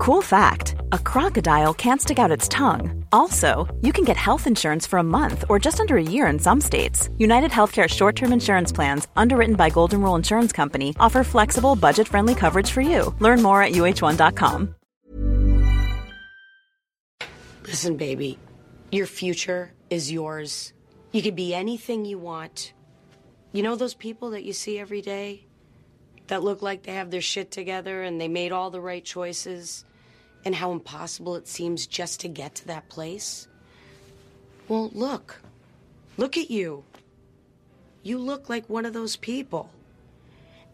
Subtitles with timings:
[0.00, 3.04] Cool fact a crocodile can't stick out its tongue.
[3.12, 6.38] Also, you can get health insurance for a month or just under a year in
[6.38, 7.10] some states.
[7.18, 12.08] United Healthcare short term insurance plans, underwritten by Golden Rule Insurance Company, offer flexible, budget
[12.08, 13.14] friendly coverage for you.
[13.18, 14.74] Learn more at uh1.com.
[17.64, 18.38] Listen, baby,
[18.90, 20.72] your future is yours.
[21.12, 22.72] You can be anything you want.
[23.52, 25.44] You know those people that you see every day
[26.28, 29.84] that look like they have their shit together and they made all the right choices?
[30.44, 33.48] And how impossible it seems just to get to that place?
[34.68, 35.40] Well, look.
[36.16, 36.84] Look at you.
[38.02, 39.70] You look like one of those people.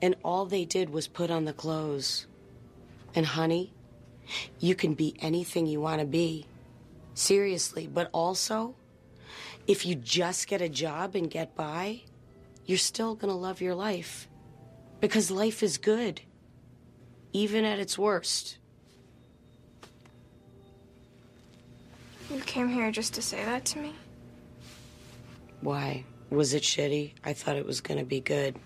[0.02, 2.26] And all they did was put on the clothes.
[3.14, 3.72] And, honey,
[4.58, 6.46] you can be anything you want to be.
[7.14, 7.86] Seriously.
[7.86, 8.74] But also,
[9.66, 12.02] if you just get a job and get by,
[12.66, 14.28] you're still going to love your life.
[15.00, 16.20] Because life is good,
[17.32, 18.58] even at its worst.
[22.30, 23.94] You came here just to say that to me?
[25.60, 26.04] Why?
[26.30, 27.12] Was it shitty?
[27.24, 28.56] I thought it was going to be good.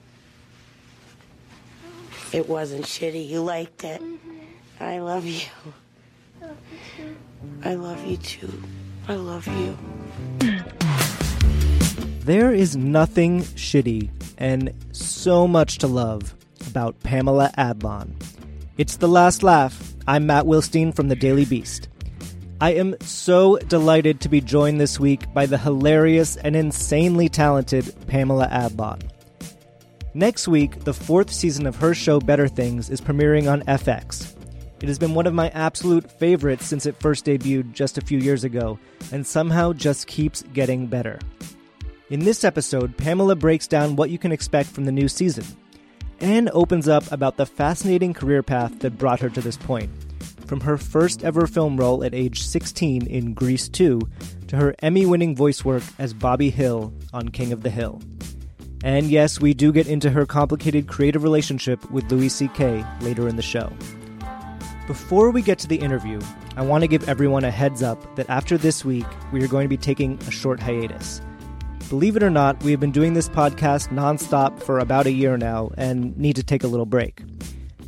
[2.33, 3.29] It wasn't shitty.
[3.29, 4.01] You liked it.
[4.01, 4.31] Mm-hmm.
[4.81, 5.43] I love you.
[7.63, 8.63] I love you too.
[9.09, 9.77] I love you.
[12.21, 14.09] There is nothing shitty
[14.39, 16.35] and so much to love
[16.69, 18.13] about Pamela Adlon.
[18.79, 19.95] It's The Last Laugh.
[20.07, 21.90] I'm Matt Wilstein from The Daily Beast.
[22.63, 27.95] I am so delighted to be joined this week by the hilarious and insanely talented
[28.07, 29.01] Pamela Adlon.
[30.13, 34.35] Next week, the fourth season of her show Better Things is premiering on FX.
[34.83, 38.19] It has been one of my absolute favorites since it first debuted just a few
[38.19, 38.79] years ago,
[39.11, 41.19] and somehow just keeps getting better.
[42.11, 45.47] In this episode, Pamela breaks down what you can expect from the new season,
[46.21, 49.91] and opens up about the fascinating career path that brought her to this point
[50.51, 54.01] from her first ever film role at age 16 in Grease 2
[54.49, 58.03] to her Emmy winning voice work as Bobby Hill on King of the Hill.
[58.83, 62.85] And yes, we do get into her complicated creative relationship with Louis C.K.
[63.01, 63.73] later in the show.
[64.89, 66.21] Before we get to the interview,
[66.57, 69.67] I want to give everyone a heads up that after this week, we are going
[69.67, 71.23] to be taking a short hiatus.
[71.89, 75.37] Believe it or not, we have been doing this podcast nonstop for about a year
[75.37, 77.23] now and need to take a little break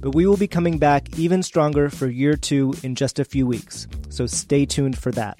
[0.02, 3.46] but we will be coming back even stronger for year two in just a few
[3.46, 5.38] weeks, so stay tuned for that.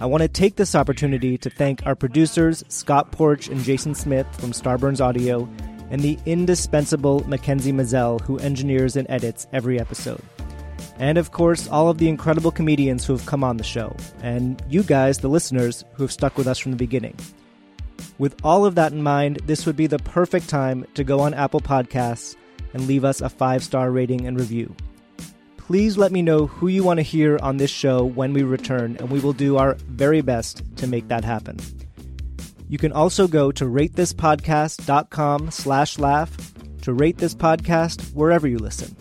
[0.00, 4.26] I want to take this opportunity to thank our producers, Scott Porch and Jason Smith
[4.40, 5.46] from Starburns Audio,
[5.90, 10.22] and the indispensable Mackenzie Mazel, who engineers and edits every episode.
[10.98, 14.62] And of course, all of the incredible comedians who have come on the show, and
[14.70, 17.16] you guys, the listeners, who have stuck with us from the beginning.
[18.16, 21.34] With all of that in mind, this would be the perfect time to go on
[21.34, 22.34] Apple Podcasts
[22.72, 24.74] and leave us a five star rating and review.
[25.56, 28.96] Please let me know who you want to hear on this show when we return,
[28.98, 31.58] and we will do our very best to make that happen.
[32.68, 36.36] You can also go to ratethispodcast.com slash laugh
[36.82, 38.96] to rate this podcast wherever you listen.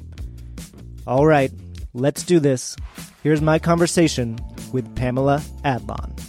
[1.05, 1.51] All right,
[1.93, 2.75] let's do this.
[3.23, 4.37] Here's my conversation
[4.73, 6.19] with Pamela Adlon.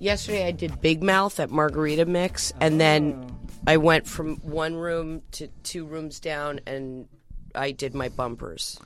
[0.00, 3.37] Yesterday I did Big Mouth at Margarita Mix, and then oh.
[3.68, 7.06] I went from one room to two rooms down, and
[7.54, 8.80] I did my bumpers.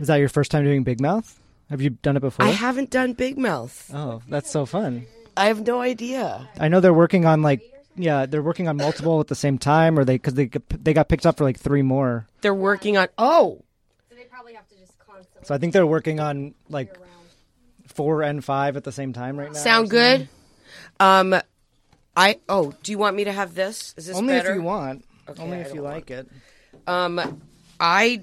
[0.00, 1.40] Is that your first time doing Big Mouth?
[1.70, 2.44] Have you done it before?
[2.44, 3.88] I haven't done Big Mouth.
[3.94, 5.06] Oh, that's so fun.
[5.36, 6.48] I have no idea.
[6.58, 7.62] I know they're working on like
[7.94, 11.08] yeah, they're working on multiple at the same time, or they because they they got
[11.08, 12.26] picked up for like three more.
[12.40, 13.62] They're working on oh.
[14.08, 15.46] So they probably have to just constantly.
[15.46, 16.98] So I think they're working on like
[17.86, 19.58] four and five at the same time right now.
[19.58, 20.28] Sound good?
[20.98, 21.40] Um,
[22.16, 23.94] I oh, do you want me to have this?
[23.96, 24.50] Is this Only better?
[24.50, 25.04] if you want.
[25.28, 26.28] Okay, Only if you want- like it.
[26.86, 27.40] Um,
[27.78, 28.22] I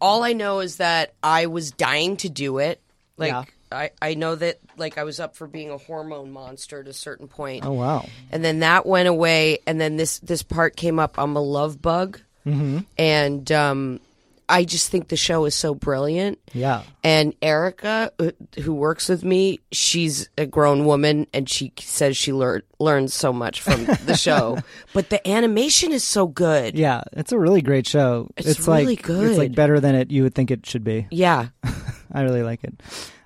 [0.00, 2.80] all I know is that I was dying to do it.
[3.16, 3.44] Like Yeah.
[3.72, 6.92] I I know that like I was up for being a hormone monster at a
[6.92, 7.64] certain point.
[7.64, 8.06] Oh wow.
[8.32, 11.80] and then that went away and then this this part came up i'm a love
[11.80, 12.78] bug Mm-hmm.
[12.98, 14.00] and um
[14.50, 16.82] i just think the show is so brilliant Yeah.
[17.04, 18.30] and erica uh,
[18.62, 23.32] who works with me she's a grown woman and she says she lear- learns so
[23.32, 24.58] much from the show
[24.92, 28.28] but the animation is so good Yeah, it's a really great show.
[28.36, 31.06] It's like really It's like better than it you would think it should be.
[31.10, 31.48] yeah
[32.12, 32.74] I really like it.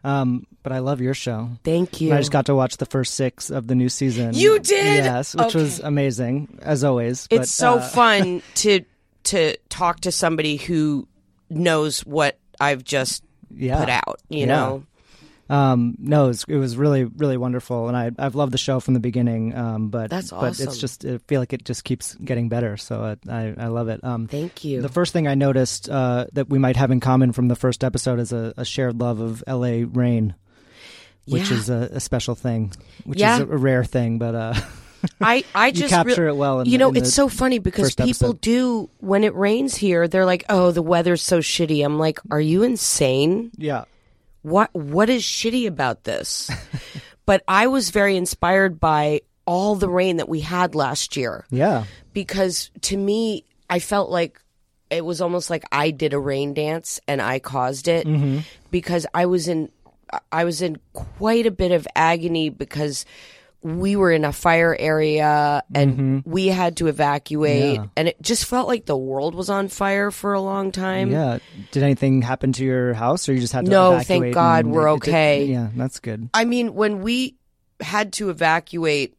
[0.05, 1.49] Um, but I love your show.
[1.65, 4.35] thank you I just got to watch the first six of the new season.
[4.35, 5.05] You did?
[5.05, 7.27] Yes, which was amazing as always.
[7.29, 8.85] But, it's so uh, fun to
[9.25, 11.09] to talk to somebody who
[11.57, 13.79] knows what i've just Yeah.
[13.81, 14.47] put out you Yeah.
[14.47, 14.85] know
[15.51, 18.81] Um, no, it was, it was really really wonderful, and I I've loved the show
[18.81, 19.55] from the beginning.
[19.55, 22.79] Um, but That's But it's just I feel like it just keeps getting better.
[22.79, 24.03] So I I, I love it.
[24.03, 24.81] Um, Thank you.
[24.81, 27.85] The first thing I noticed uh, that we might have in common from the first
[27.85, 29.85] episode is a, a shared love of L.A.
[29.85, 30.35] rain,
[31.27, 31.57] which Yeah.
[31.59, 32.73] is a, a special thing,
[33.05, 33.35] which Yeah.
[33.35, 34.55] is a, a rare thing, but uh,
[35.21, 36.61] I I just capture re- it well.
[36.61, 38.41] In, you know, it's so funny because people episode.
[38.41, 40.09] do when it rains here.
[40.09, 43.51] They're like, "Oh, the weather's so shitty." I'm like, "Are you insane?
[43.57, 43.85] yeah.
[44.43, 46.51] What what is shitty about this?"
[47.27, 51.85] but I was very inspired by all the rain that we had last year Yeah.
[52.15, 54.41] because to me, I felt like
[54.91, 58.39] it was almost like I did a rain dance and I caused it Mm-hmm.
[58.71, 59.71] because I was in
[60.33, 63.05] I was in quite a bit of agony because
[63.65, 67.83] we were in a fire area and we had to evacuate Mm-hmm.
[67.83, 67.89] Yeah.
[67.97, 71.11] and it just felt like the world was on fire for a long time.
[71.11, 71.39] Yeah.
[71.73, 74.87] Did anything happen to your house, or you just had to No, thank God, we're
[74.87, 75.45] it- it- okay.
[75.47, 76.29] yeah, that's good.
[76.35, 77.37] I mean, when we
[77.81, 79.17] had to evacuate,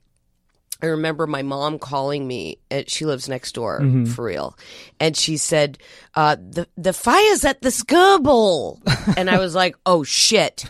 [0.82, 2.60] I remember my mom calling me.
[2.88, 3.80] She lives next door,
[4.14, 4.58] for real,
[5.00, 5.80] and she said,
[6.16, 8.80] uh, "the the fire's at the Skirball,"
[9.18, 10.66] and I was like, "Oh shit!"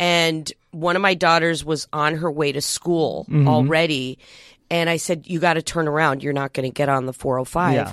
[0.00, 3.46] And one of my daughters was on her way to school mm-hmm.
[3.46, 4.18] already,
[4.70, 6.22] and I said, "You got to turn around.
[6.22, 7.92] You're not going to get on the 405." Yeah.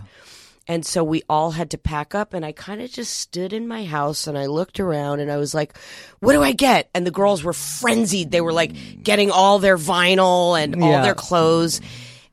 [0.69, 3.67] And so we all had to pack up, and I kind of just stood in
[3.67, 5.77] my house and I looked around and I was like,
[6.19, 6.89] what do I get?
[6.93, 8.31] And the girls were frenzied.
[8.31, 11.03] They were like getting all their vinyl and all Yeah.
[11.03, 11.79] their clothes.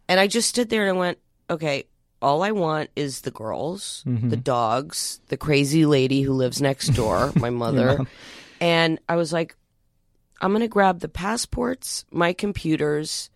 [0.08, 1.18] And I just stood there and I went,
[1.48, 1.84] okay,
[2.20, 4.30] all I want is the girls, mm-hmm.
[4.30, 8.04] the dogs, the crazy lady who lives next door, my mother.
[8.60, 9.54] And I was like,
[10.44, 13.30] I'm going to grab the passports, my computers,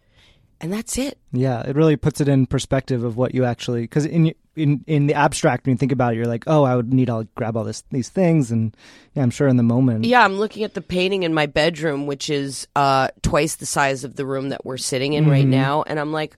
[0.60, 1.18] and that's it.
[1.32, 5.06] Yeah, it really puts it in perspective of what you actually because in in in
[5.06, 7.56] the abstract when you think about it, you're like, oh, I would need all grab
[7.56, 8.76] all this these things, and
[9.14, 12.06] yeah, I'm sure in the moment, Yeah, I'm looking at the painting in my bedroom,
[12.06, 15.50] which is uh, twice the size of the room that we're sitting in right Mm-hmm.
[15.50, 15.84] now.
[15.86, 16.36] And I'm like,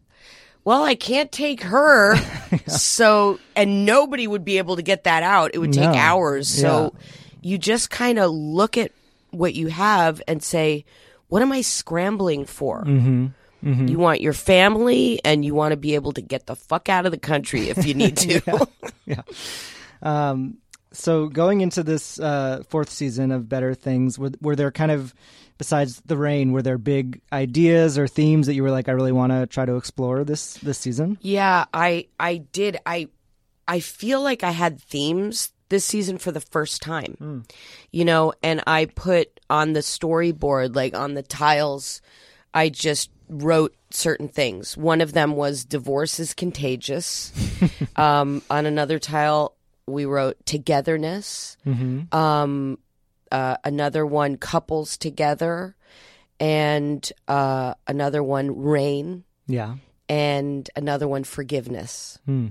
[0.65, 2.15] well, I can't take her.
[2.67, 5.53] So, and nobody would be able to get that out.
[5.55, 5.95] It would take No.
[5.95, 6.47] hours.
[6.47, 6.95] So
[7.43, 8.93] you just kind of look at
[9.31, 10.85] what you have and say,
[11.29, 12.85] what am I scrambling for?
[12.85, 13.89] Mm-hmm.
[13.89, 17.05] You want your family and you want to be able to get the fuck out
[17.05, 18.69] of the country if you need to.
[19.05, 19.23] Yeah.
[20.03, 20.59] Um,
[20.93, 25.15] so going into this uh, fourth season of Better Things, were, were there kind of
[25.61, 29.13] besides the rain, were there big ideas or themes that you were like, I really
[29.13, 31.19] want to try to explore this this season?
[31.21, 32.79] Yeah, I I did.
[32.87, 33.09] I
[33.69, 37.45] I feel like I had themes this season for the first time.
[37.91, 42.03] You know, and I put on the storyboard like on the tiles
[42.53, 44.77] I just wrote certain things.
[44.77, 47.33] One of them was divorce is contagious.
[47.97, 49.55] um on another tile
[49.87, 51.57] we wrote togetherness.
[52.13, 52.79] Um
[53.33, 55.77] uh, another one couples together
[56.41, 59.77] and uh, another one rain Yeah.
[60.09, 62.19] and another one forgiveness.
[62.27, 62.49] Hmm.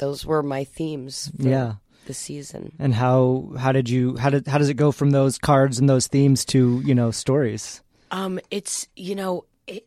[0.00, 1.74] Those were my themes for Yeah.
[2.04, 2.72] The season.
[2.78, 5.88] And how how did you how did how does it go from those cards and
[5.88, 7.82] those themes to you know stories?
[8.10, 9.86] Um it's you know it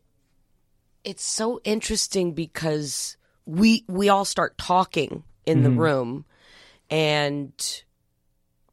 [1.04, 6.26] it's so interesting because we we all start talking in the room
[6.90, 7.84] and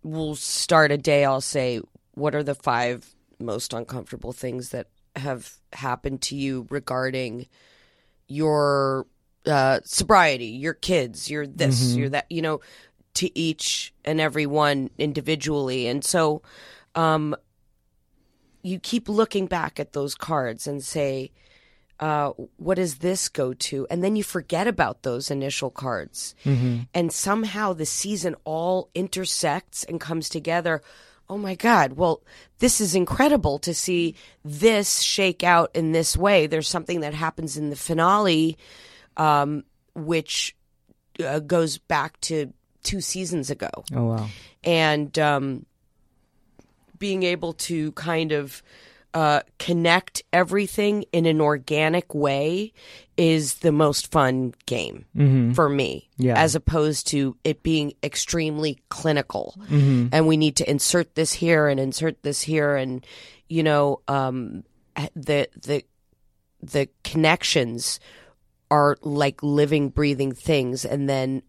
[0.02, 1.80] we'll start a day I'll say
[2.14, 7.46] what are the five most uncomfortable things that have happened to you regarding
[8.26, 9.06] your
[9.46, 12.60] uh, sobriety, your kids, your this, your that, you know,
[13.14, 15.86] to each and every one individually.
[15.86, 16.42] And so
[16.94, 17.34] um,
[18.62, 21.30] you keep looking back at those cards and say,
[22.00, 23.86] uh, what does this go to?
[23.88, 26.34] And then you forget about those initial cards.
[26.92, 30.82] And somehow the season all intersects and comes together.
[31.28, 31.92] Oh my God.
[31.92, 32.22] Well,
[32.58, 36.46] this is incredible to see this shake out in this way.
[36.48, 38.58] There's something that happens in the finale,
[39.16, 40.56] um, which
[41.24, 42.52] uh, goes back to
[42.84, 44.28] two seasons ago Oh wow.
[44.62, 45.66] and um,
[46.98, 48.62] being able to kind of
[49.12, 52.72] uh, connect everything in an organic way
[53.16, 55.04] is the most fun game
[55.54, 56.34] for me Yeah.
[56.36, 60.08] as opposed to it being extremely clinical Mm-hmm.
[60.12, 63.06] and we need to insert this here and insert this here and
[63.48, 64.64] you know um,
[65.14, 65.82] the the
[66.62, 68.00] the connections
[68.70, 71.42] are like living breathing things and then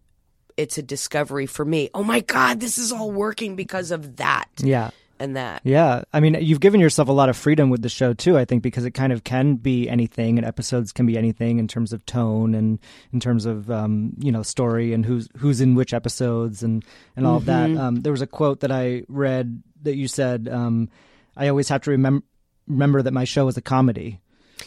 [0.56, 4.46] it's a discovery for me oh my god this is all working because of that
[4.58, 4.90] Yeah.
[5.18, 8.12] and that Yeah, I mean, you've given yourself a lot of freedom with the show
[8.12, 8.36] too.
[8.36, 11.66] I think because it kind of can be anything, and episodes can be anything in
[11.68, 12.78] terms of tone and
[13.12, 16.84] in terms of um, you know story and who's who's in which episodes and
[17.16, 17.70] and all of that.
[17.76, 20.48] Um, there was a quote that I read that you said.
[20.52, 20.90] Um,
[21.36, 22.22] I always have to remember
[22.68, 24.20] remember that my show is a comedy.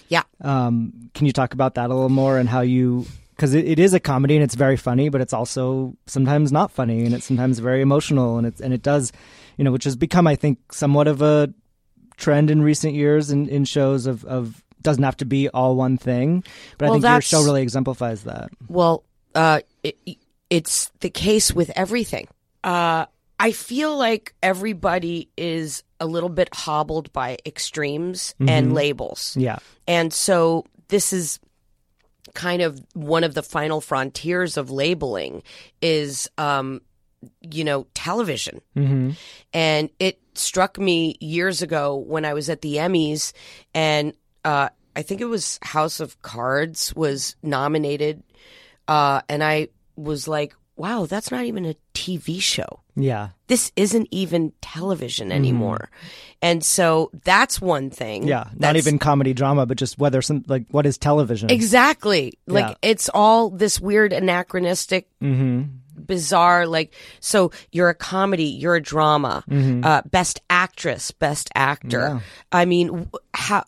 [0.08, 0.24] Yeah.
[0.41, 3.05] Um, can you talk about that a little more and how you
[3.39, 6.72] because it, it is a comedy and it's very funny, but it's also sometimes not
[6.72, 9.13] funny and it's sometimes very emotional and it's and it does,
[9.55, 11.53] you know, which has become I think somewhat of a
[12.17, 15.98] trend in recent years in, in shows of, of doesn't have to be all one
[15.98, 16.43] thing.
[16.77, 18.50] But Well, I think your show really exemplifies that.
[18.67, 19.98] Well, uh, it,
[20.50, 22.27] it's the case with everything.
[22.62, 23.05] Uh,
[23.39, 29.38] I feel like everybody is a little bit hobbled by extremes and labels.
[29.39, 29.60] Yeah.
[29.88, 31.39] And so this is
[32.33, 35.43] kind of one of the final frontiers of labeling
[35.81, 36.81] is um
[37.41, 38.62] you know television.
[38.75, 39.12] Mm-hmm.
[39.53, 43.33] And it struck me years ago when I was at the Emmys
[43.74, 44.13] and
[44.45, 48.24] uh I think it was House of Cards was nominated
[48.88, 53.29] uh and I was like, wow, that's not even a TV show Yeah.
[53.48, 55.89] this isn't even television anymore.
[56.41, 58.22] And so that's one thing.
[58.22, 58.29] Mm-hmm.
[58.29, 58.46] Yeah.
[58.56, 61.50] Not even comedy drama, but just whether some like what is television?
[61.50, 62.39] Exactly.
[62.48, 62.89] Like Yeah.
[62.91, 65.63] it's all this weird anachronistic mm-hmm.
[66.06, 69.44] bizarre like so you're a comedy, you're a drama.
[69.84, 72.00] Uh best actress, best actor.
[72.00, 72.18] Mm-hmm.
[72.18, 72.62] Yeah.
[72.62, 73.63] I mean, how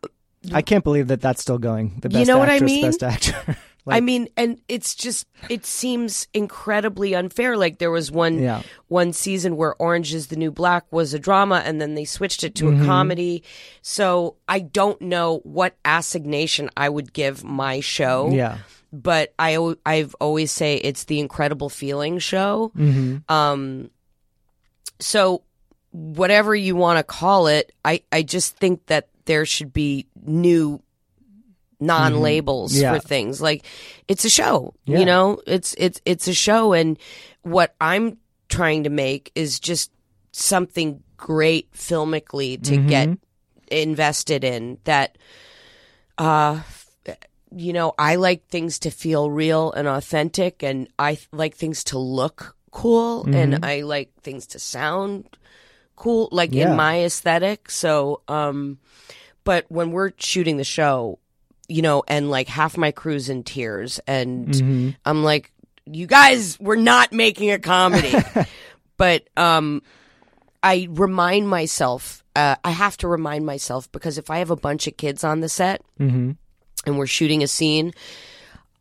[0.54, 2.00] I can't believe that that's still going.
[2.02, 2.84] The best You know what I mean?
[2.86, 3.58] best actor.
[3.88, 7.58] I mean, and it's just it seems incredibly unfair.
[7.58, 8.62] Like there was one Yeah.
[8.90, 12.44] one season where Orange is the New Black was a drama, and then they switched
[12.44, 12.84] it to Mm-hmm.
[12.84, 13.44] a comedy.
[13.82, 18.30] So I don't know what assignation I would give my show.
[18.32, 18.60] yeah.
[18.94, 22.72] but I I've always say it's the incredible feeling show.
[22.78, 23.34] Mm-hmm.
[23.34, 23.90] Um,
[25.00, 25.44] so
[25.92, 30.82] whatever you want to call it, I I just think that there should be new
[31.82, 32.82] non-labels Mm-hmm.
[32.84, 32.94] Yeah.
[32.94, 33.66] for things like
[34.08, 35.00] it's a show Yeah.
[35.00, 36.98] you know it's it's it's a show and
[37.42, 38.18] what i'm
[38.50, 39.92] trying to make is just
[40.32, 42.88] something great filmically to Mm-hmm.
[42.88, 43.10] get
[43.70, 45.18] invested in that
[46.18, 46.62] uh
[47.56, 51.84] you know i like things to feel real and authentic and i th- like things
[51.86, 53.34] to look cool Mm-hmm.
[53.36, 55.26] and i like things to sound
[55.96, 56.72] cool like Yeah.
[56.72, 58.78] in my aesthetic so um
[59.44, 61.18] but when we're shooting the show
[61.72, 64.90] you know and like half my crew's in tears and Mm-hmm.
[65.06, 65.52] i'm like
[65.86, 68.14] you guys we're not making a comedy
[68.98, 69.82] but um
[70.62, 74.88] i remind myself uh, i have to remind myself because if i have a bunch
[74.88, 76.32] of kids on the set Mm-hmm.
[76.86, 77.94] and we're shooting a scene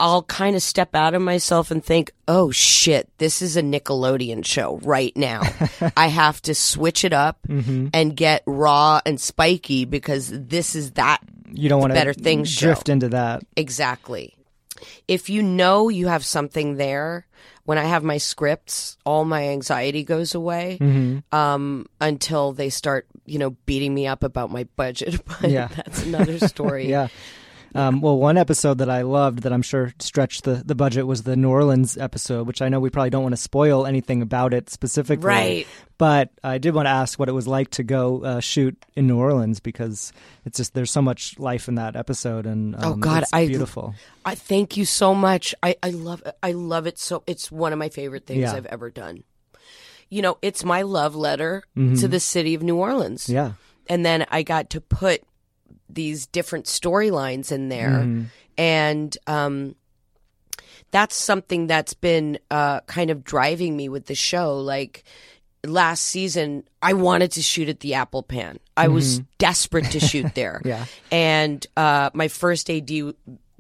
[0.00, 4.45] I'll kind of step out of myself and think, oh shit, this is a Nickelodeon
[4.45, 5.42] show right now.
[5.97, 7.88] I have to switch it up Mm-hmm.
[7.95, 11.19] and get raw and spiky because this is that
[11.52, 12.92] You don't want to Better Things drift show.
[12.92, 13.42] into that.
[13.57, 14.35] exactly.
[15.07, 17.26] If you know you have something there,
[17.64, 21.37] when I have my scripts, all my anxiety goes away Mm-hmm.
[21.37, 25.21] um, until they start, you know, beating me up about my budget.
[25.40, 25.69] But Yeah.
[25.69, 26.88] that's another story.
[26.88, 27.09] Yeah.
[27.75, 31.23] Um, well, one episode that I loved that I'm sure stretched the, the budget was
[31.23, 34.53] the New Orleans episode, which I know we probably don't want to spoil anything about
[34.53, 35.27] it specifically.
[35.27, 35.67] Right.
[35.97, 39.07] But I did want to ask what it was like to go uh, shoot in
[39.07, 40.12] New Orleans because
[40.45, 43.47] it's just there's so much life in that episode and um, Oh, God, it's I-
[43.47, 43.95] beautiful.
[44.25, 45.55] I thank you so much.
[45.62, 48.53] I, I love I love it so it's one of my favorite things Yeah.
[48.55, 49.25] I've ever done.
[50.09, 53.25] You know, it's my love letter to the city of New Orleans.
[53.25, 53.33] Mm-hmm.
[53.35, 53.53] Yeah.
[53.89, 55.23] And then I got to put
[55.94, 58.23] these different storylines in there Mm-hmm.
[58.59, 59.75] and um
[60.90, 65.04] that's something that's been uh kind of driving me with the show like
[65.66, 68.59] last season I wanted to shoot at the Apple Pan.
[68.78, 70.61] I was desperate to shoot there.
[70.64, 70.68] Mm-hmm.
[70.68, 70.85] Yeah.
[71.12, 72.90] And uh, my first AD,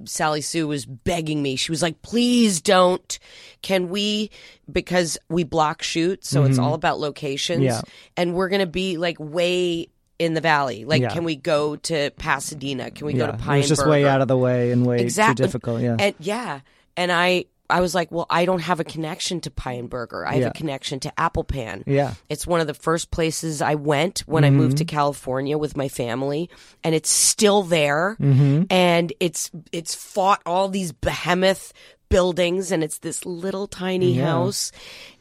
[0.06, 1.56] Sally Sue, was begging me.
[1.56, 3.18] She was like, please don't.
[3.60, 4.30] Can we,
[4.72, 7.58] because we block shoot, so it's all about locations.
[7.58, 7.66] Mm-hmm.
[7.66, 7.82] Yeah.
[8.16, 9.88] And we're going to be like way
[10.20, 10.84] in the valley.
[10.84, 11.08] Like, Yeah.
[11.08, 12.90] can we go to Pasadena?
[12.90, 13.26] Can we yeah.
[13.26, 15.80] go to Pine was just way out of the way and way exactly too difficult.
[15.80, 15.96] Yeah.
[15.98, 16.60] And yeah.
[16.96, 20.26] And I, I was like, well, I don't have a connection to Pie 'n Burger.
[20.26, 20.48] I have Yeah.
[20.48, 21.84] a connection to Apple Pan.
[21.86, 22.14] yeah.
[22.28, 24.94] It's one of the first places I went when I moved to Mm-hmm.
[24.96, 26.50] California with my family,
[26.84, 28.16] and it's still there.
[28.20, 28.64] Mm-hmm.
[28.70, 31.72] And it's it's fought all these behemoth
[32.10, 34.26] buildings, and it's this little tiny Yeah.
[34.32, 34.72] house.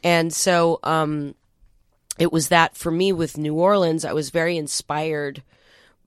[0.03, 1.35] And so, um,
[2.19, 4.05] it was that for me with New Orleans.
[4.05, 5.41] I was very inspired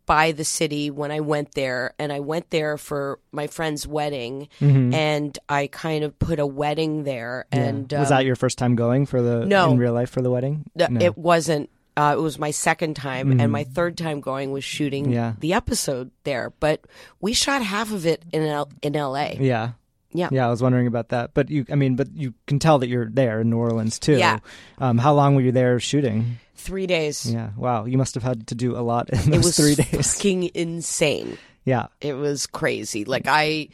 [0.05, 4.49] by the city when I went there, and I went there for my friend's wedding,
[4.61, 7.47] and I kind of put a wedding there.
[7.53, 7.63] Mm-hmm.
[7.63, 7.69] Yeah.
[7.69, 9.71] And was um, that your first time going for the No.
[9.71, 10.65] in real life for the wedding?
[10.77, 10.89] no.
[11.01, 11.71] It wasn't.
[11.95, 15.13] Uh, it was my second time, and my third time going was shooting Mm-hmm.
[15.13, 15.33] Yeah.
[15.41, 16.53] the episode there.
[16.59, 16.85] But
[17.21, 19.37] we shot half of it in L- in L.A.
[19.41, 19.73] yeah.
[20.13, 20.29] Yeah.
[20.31, 21.33] Yeah, I was wondering about that.
[21.35, 24.17] But you, I mean, but you can tell that you're there in New Orleans too.
[24.17, 24.39] Yeah.
[24.79, 26.39] Um, how long were you there shooting?
[26.55, 27.31] Three days.
[27.31, 27.51] Yeah.
[27.57, 27.87] Wow.
[27.87, 30.15] You must have had to do a lot in It those was three days.
[30.15, 31.39] fucking insane.
[31.65, 31.87] Yeah.
[32.01, 33.05] It was crazy.
[33.05, 33.69] Like I,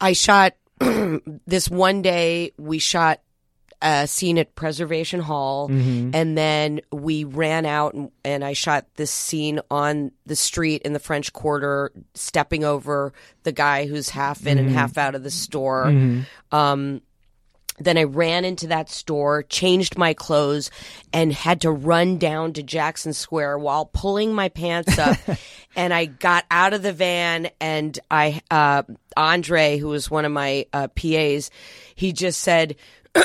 [0.00, 0.54] I shot
[1.46, 2.52] this one day.
[2.58, 3.20] We shot
[3.80, 6.10] a scene at Preservation Hall, Mm-hmm.
[6.14, 10.92] and then we ran out and, and I shot this scene on the street in
[10.92, 13.12] the French Quarter, stepping over
[13.44, 14.66] the guy who's half in Mm-hmm.
[14.68, 15.92] and half out of the store.
[16.52, 17.02] Um,
[17.80, 20.68] then I ran into that store, changed my clothes,
[21.12, 25.16] and had to run down to Jackson Square while pulling my pants up.
[25.76, 28.82] and I got out of the van, and I, uh,
[29.16, 31.52] Andre, who was one of my uh, PAs,
[31.94, 32.74] he just said,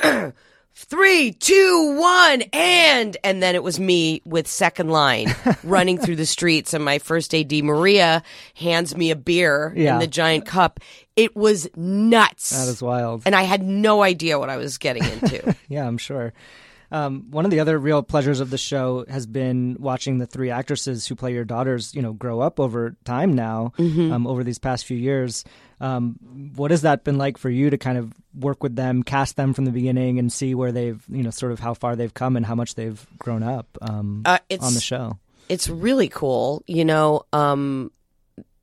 [0.76, 5.34] three, two, one, and and then it was me with second line
[5.64, 8.24] running through the streets, and my first AD Maria
[8.56, 9.96] hands me a beer Yeah.
[9.96, 10.80] in the giant cup.
[11.16, 12.50] It was nuts.
[12.50, 13.22] That is wild.
[13.26, 15.56] and I had no idea what I was getting into.
[15.70, 16.34] Yeah, I'm sure.
[16.94, 20.52] Um, one of the other real pleasures of the show has been watching the three
[20.52, 24.14] actresses who play your daughters, you know, grow up over time now, Mm-hmm.
[24.14, 25.44] um, over these past few years.
[25.82, 29.36] Um, what has that been like for you to kind of work with them, cast
[29.36, 32.14] them from the beginning, and see where they've, you know, sort of how far they've
[32.14, 35.18] come and how much they've grown up um, Uh, on the show?
[35.50, 36.64] it's really cool.
[36.68, 37.92] You know, um,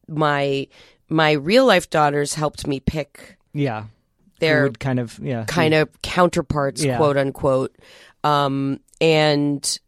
[0.08, 0.68] my
[1.08, 3.84] my real life daughters helped me pick Yeah,
[4.38, 6.96] their kind of yeah, kind of counterparts, Yeah.
[6.96, 7.74] quote unquote.
[8.24, 9.78] Um, and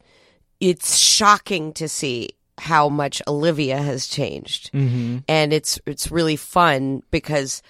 [0.61, 4.71] it's shocking to see how much Olivia has changed.
[4.71, 7.63] hmm And it's it's really fun because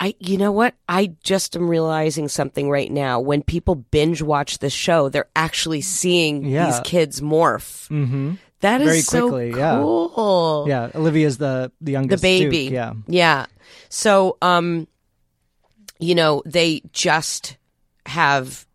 [0.00, 0.74] I you know what?
[0.88, 3.20] I just am realizing something right now.
[3.20, 6.66] When people binge watch the show, they're actually seeing Yeah.
[6.66, 7.88] these kids morph.
[7.88, 9.78] hmm That is Very so quickly, yeah.
[9.78, 10.64] cool.
[10.68, 12.64] Yeah, Olivia's the the The youngest, baby.
[12.68, 13.46] Duke, yeah, Yeah.
[13.88, 14.86] So, um,
[15.98, 17.56] you know, they just
[18.06, 18.65] have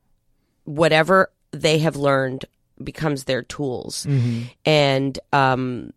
[0.66, 2.46] whatever they have learned
[2.84, 4.06] becomes their tools.
[4.10, 4.42] Mm-hmm.
[4.66, 5.92] And um,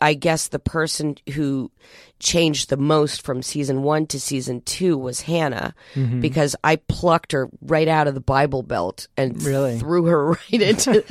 [0.00, 1.70] I guess the person who
[2.18, 6.20] changed the most from season one to season two was Hannah Mm-hmm.
[6.20, 9.78] because I plucked her right out of the Bible Belt and Really?
[9.78, 11.04] threw her right into,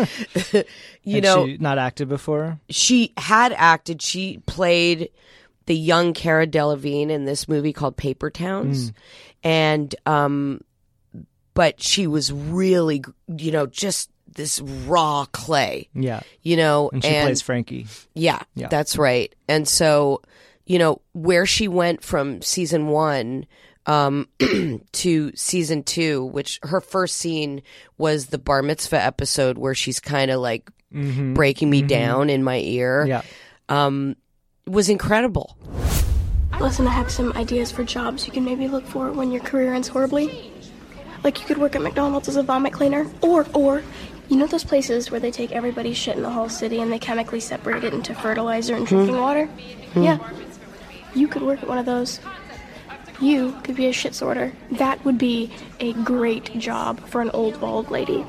[1.03, 2.59] you Had know, she not acted before.
[2.69, 4.01] she had acted.
[4.01, 5.09] She played
[5.67, 8.91] the young Cara Delevingne in this movie called Paper Towns,
[9.43, 10.61] and um,
[11.53, 17.09] but she was really, you know, just this raw clay, Yeah, you know, and she
[17.09, 17.87] plays Frankie.
[18.13, 18.67] yeah, Yeah.
[18.69, 19.33] that's right.
[19.49, 20.21] And so,
[20.65, 23.45] you know, where she went from season one
[23.87, 24.27] um,
[24.93, 27.61] to season two, which her first scene
[27.97, 32.57] was the bar mitzvah episode where she's kind of like breaking me down in my
[32.59, 33.21] ear, Yeah.
[33.69, 34.15] um,
[34.67, 35.57] was incredible.
[36.59, 39.73] Listen, I have some ideas for jobs you can maybe look for when your career
[39.73, 40.51] ends horribly.
[41.23, 43.83] Like you could work at McDonald's as a vomit cleaner, or or
[44.29, 46.99] you know those places where they take everybody's shit in the whole city and they
[46.99, 49.21] chemically separate it into fertilizer and drinking hmm.
[49.21, 49.45] water?
[49.45, 50.03] Hmm.
[50.03, 50.31] Yeah.
[51.13, 52.19] You could work at one of those.
[53.19, 54.53] You could be a shit sorter.
[54.71, 58.25] That would be a great job for an old bald lady.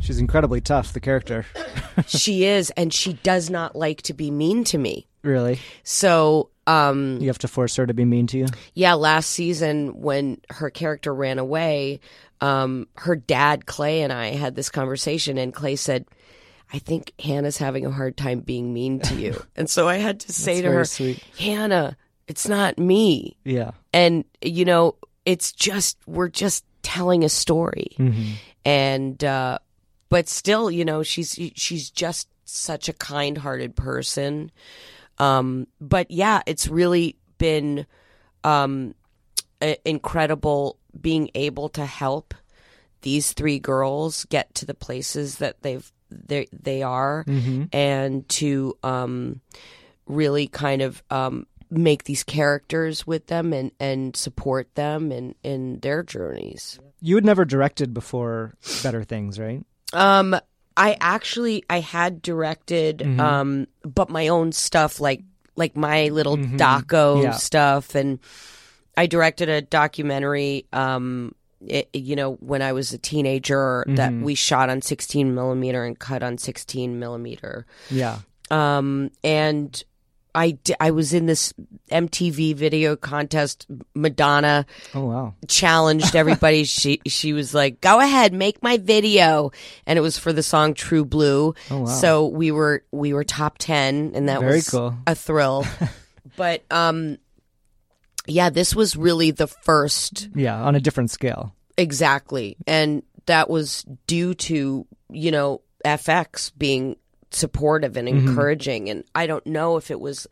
[0.00, 1.46] She's incredibly tough, the character.
[2.06, 5.06] she is, and she does not like to be mean to me.
[5.22, 5.60] really.
[5.84, 8.46] So, um, You have to force her to be mean to you.
[8.74, 12.00] yeah, last season when her character ran away,
[12.40, 16.06] um, her dad Clay and I had this conversation, and Clay said,
[16.72, 20.20] "I think Hannah's having a hard time being mean to you," and so I had
[20.20, 21.22] to say to her, sweet.
[21.38, 21.96] "Hannah,
[22.28, 23.72] it's not me," Yeah.
[23.92, 28.32] and you know, it's just we're just telling a story, Mm-hmm.
[28.64, 29.58] and uh,
[30.08, 34.50] but still, you know, she's she's just such a kind-hearted person.
[35.20, 37.86] Um, but yeah, it's really been
[38.44, 38.94] um,
[39.62, 42.34] i- incredible being able to help
[43.02, 47.24] these three girls get to the places that they've they they are,
[47.72, 49.40] and to um,
[50.06, 55.78] really kind of um, make these characters with them and and support them in in
[55.80, 56.80] their journeys.
[57.00, 59.64] You had never directed before Better Things, right?
[59.92, 60.36] Um,
[60.80, 63.20] I actually I had directed Mm-hmm.
[63.20, 65.22] um, but my own stuff like
[65.56, 67.22] like my little doco Mm-hmm.
[67.24, 67.30] Yeah.
[67.32, 68.18] stuff, and
[68.96, 70.64] I directed a documentary.
[70.72, 71.34] Um,
[71.66, 74.24] it, you know, when I was a teenager, that Mm-hmm.
[74.24, 77.66] we shot on 16 millimeter and cut on 16 millimeter.
[77.90, 78.20] Yeah.
[78.50, 79.84] Um, and
[80.34, 81.52] I I was in this
[81.90, 83.66] MTV video contest.
[83.94, 85.34] Madonna Oh wow.
[85.48, 86.64] challenged everybody.
[86.64, 89.50] she she was like, "Go ahead, make my video,"
[89.86, 91.84] and it was for the song "True Blue." Oh, wow.
[91.86, 94.94] So we were we were top ten, and that Very was cool.
[95.06, 95.66] a thrill.
[96.36, 97.18] but um,
[98.26, 101.54] yeah, this was really the first Yeah, on a different scale.
[101.76, 102.56] Exactly.
[102.66, 106.96] And that was due to, you know, FX being
[107.30, 108.28] supportive and mm-hmm.
[108.28, 108.90] encouraging.
[108.90, 110.26] And I don't know if it was,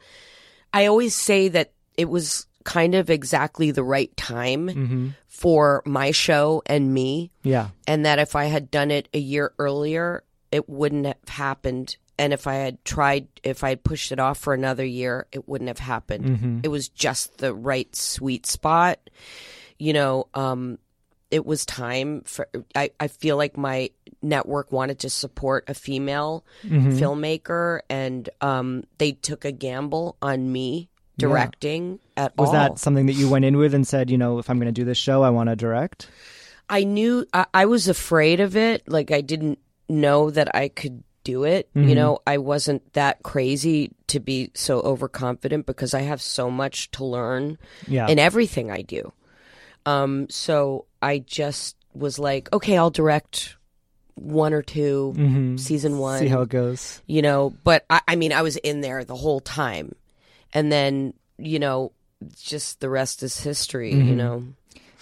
[0.72, 5.08] I always say that it was kind of exactly the right time mm-hmm.
[5.26, 7.30] for my show and me.
[7.42, 7.68] Yeah.
[7.86, 11.96] And that if I had done it a year earlier, it wouldn't have happened.
[12.18, 15.48] And if I had tried, if I had pushed it off for another year, it
[15.48, 16.24] wouldn't have happened.
[16.24, 16.60] Mm-hmm.
[16.64, 18.98] It was just the right sweet spot.
[19.78, 20.78] You know, um,
[21.30, 23.90] it was time for I, I feel like my
[24.22, 30.88] network wanted to support a female filmmaker and um, they took a gamble on me
[31.16, 32.52] directing at Was all.
[32.54, 34.72] that something that you went in with and said, you know, if I'm going to
[34.72, 36.08] do this show, I want to direct?
[36.68, 38.88] I knew I, I was afraid of it.
[38.88, 41.68] Like I didn't know that I could do it.
[41.74, 46.90] You know, I wasn't that crazy to be so overconfident because I have so much
[46.92, 48.06] to learn Yeah.
[48.08, 49.12] in everything I do.
[49.84, 53.56] Um, so I just was like, okay, I'll direct
[54.18, 56.16] one or 2 season one.
[56.16, 56.26] Mm-hmm.
[56.26, 57.02] See how it goes.
[57.06, 59.94] you know, but I, I mean, I was in there the whole time,
[60.52, 61.92] and then you know,
[62.36, 63.92] just the rest is history.
[63.92, 64.08] Mm-hmm.
[64.08, 64.44] You know.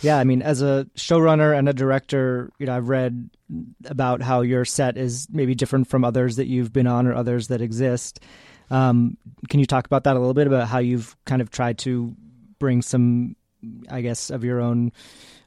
[0.02, 3.30] Yeah, I mean, as a showrunner and a director, you know, I've read
[3.86, 7.48] about how your set is maybe different from others that you've been on or others
[7.48, 8.20] that exist.
[8.70, 9.16] Um,
[9.48, 12.14] can you talk about that a little bit about how you've kind of tried to
[12.58, 13.36] bring some,
[13.90, 14.92] I guess, of your own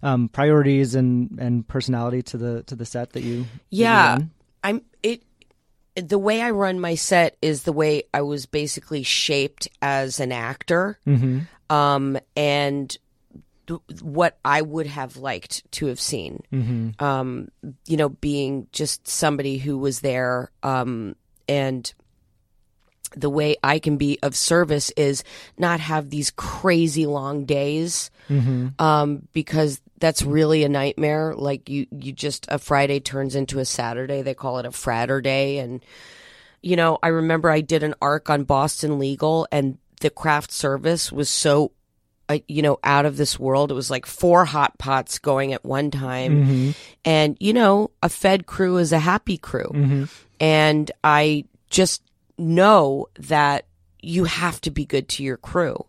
[0.01, 3.41] um, priorities and, and personality to the to the set that you?
[3.41, 4.19] that you Yeah?
[4.63, 5.23] I'm it.
[5.95, 10.31] The way I run my set is the way I was basically shaped as an
[10.31, 11.73] actor, Mm-hmm.
[11.75, 12.97] um, and
[13.67, 16.43] th- what I would have liked to have seen.
[16.53, 17.03] Mm-hmm.
[17.03, 17.49] Um,
[17.85, 21.15] you know, being just somebody who was there, um,
[21.49, 21.91] and
[23.15, 25.23] the way I can be of service is
[25.57, 28.11] not have these crazy long days,
[28.79, 31.33] um, because that's really a nightmare.
[31.35, 34.21] Like you, you just a Friday turns into a Saturday.
[34.21, 35.83] They call it a Fraturday, and
[36.61, 41.11] you know, I remember I did an arc on Boston Legal, and the craft service
[41.11, 41.71] was so,
[42.29, 43.71] uh, you know, out of this world.
[43.71, 48.45] It was like four hot pots going at one time, and you know, a Fed
[48.45, 49.71] crew is a happy crew,
[50.39, 52.01] and I just
[52.39, 53.65] know that
[54.01, 55.85] you have to be good to your crew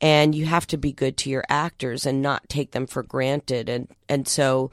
[0.00, 3.68] and you have to be good to your actors and not take them for granted.
[3.68, 4.70] And and so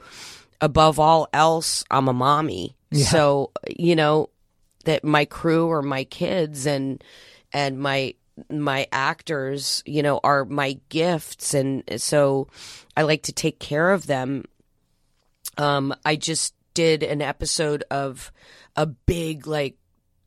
[0.60, 2.76] above all else I'm a mommy.
[2.92, 4.30] So you know
[4.84, 7.04] that my crew or my kids and
[7.52, 8.14] and my
[8.50, 11.52] my actors you know are my gifts.
[11.52, 12.48] And so
[12.96, 14.44] I like to take care of them.
[15.58, 18.32] Um I just did an episode of
[18.76, 19.76] a big like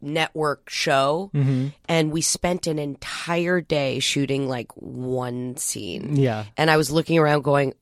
[0.01, 1.67] network show mm-hmm.
[1.87, 6.45] and we spent an entire day shooting like one scene Yeah.
[6.57, 7.73] and I was looking around going,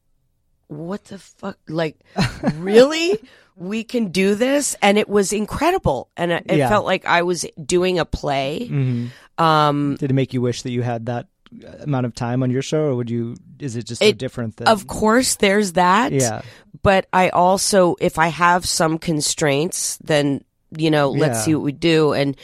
[0.68, 1.58] what the fuck?
[1.68, 2.00] Like,
[2.56, 3.18] really?
[3.56, 4.76] We can do this?
[4.82, 6.10] And it was incredible.
[6.16, 6.70] And it, it Yeah.
[6.70, 8.68] felt like I was doing a play.
[8.70, 9.44] Mm-hmm.
[9.44, 11.28] Um, Did it make you wish that you had that
[11.66, 13.36] uh, amount of time on your show, or would you?
[13.60, 14.58] Is it just so It- different?
[14.58, 16.12] That, of course, there's that.
[16.12, 16.42] Yeah.
[16.84, 20.44] But I also, if I have some constraints, then,
[20.78, 22.14] you know, let's see what we do.
[22.14, 22.38] And,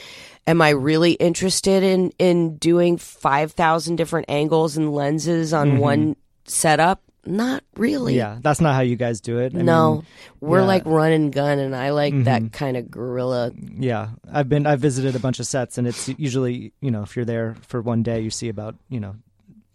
[0.48, 6.14] Am I really interested in in doing five thousand different angles and lenses on one
[6.44, 7.02] setup?
[7.24, 8.12] Not really.
[8.12, 8.18] Mm-hmm.
[8.18, 9.56] Yeah, that's not how you guys do it.
[9.56, 10.06] I no, mean,
[10.40, 10.60] we're yeah.
[10.60, 10.68] Mm-hmm.
[10.68, 13.50] like run and gun, and I like that kind of guerrilla.
[13.76, 17.16] yeah, I've been I've visited a bunch of sets, and it's usually you know if
[17.16, 19.16] you're there for one day, you see about you know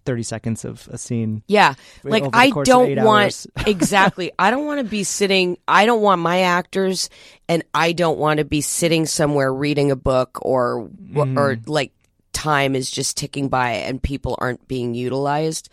[0.05, 1.43] thirty seconds of a scene.
[1.47, 4.31] Yeah, like I don't want exactly.
[4.37, 5.57] I don't want to be sitting.
[5.67, 7.09] I don't want my actors,
[7.47, 11.37] and I don't want to be sitting somewhere reading a book or Mm-hmm.
[11.37, 11.91] or like
[12.31, 15.69] time is just ticking by and people aren't being utilized.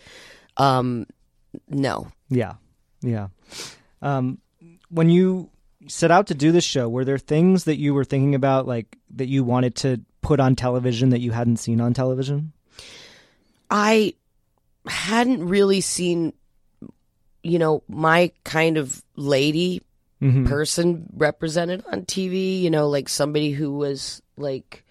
[0.57, 1.07] Um,
[1.69, 2.09] no.
[2.29, 2.55] Yeah,
[3.01, 3.29] yeah.
[4.03, 4.39] Um,
[4.91, 5.51] when you
[5.87, 8.99] set out to do this show, were there things that you were thinking about, like
[9.15, 12.53] that you wanted to put on television that you hadn't seen on television?
[13.71, 14.15] I
[14.89, 16.33] hadn't really seen,
[17.43, 19.83] you know, my kind of lady
[20.21, 20.47] Mm-hmm.
[20.47, 24.85] person represented on TV, you know, like somebody who was like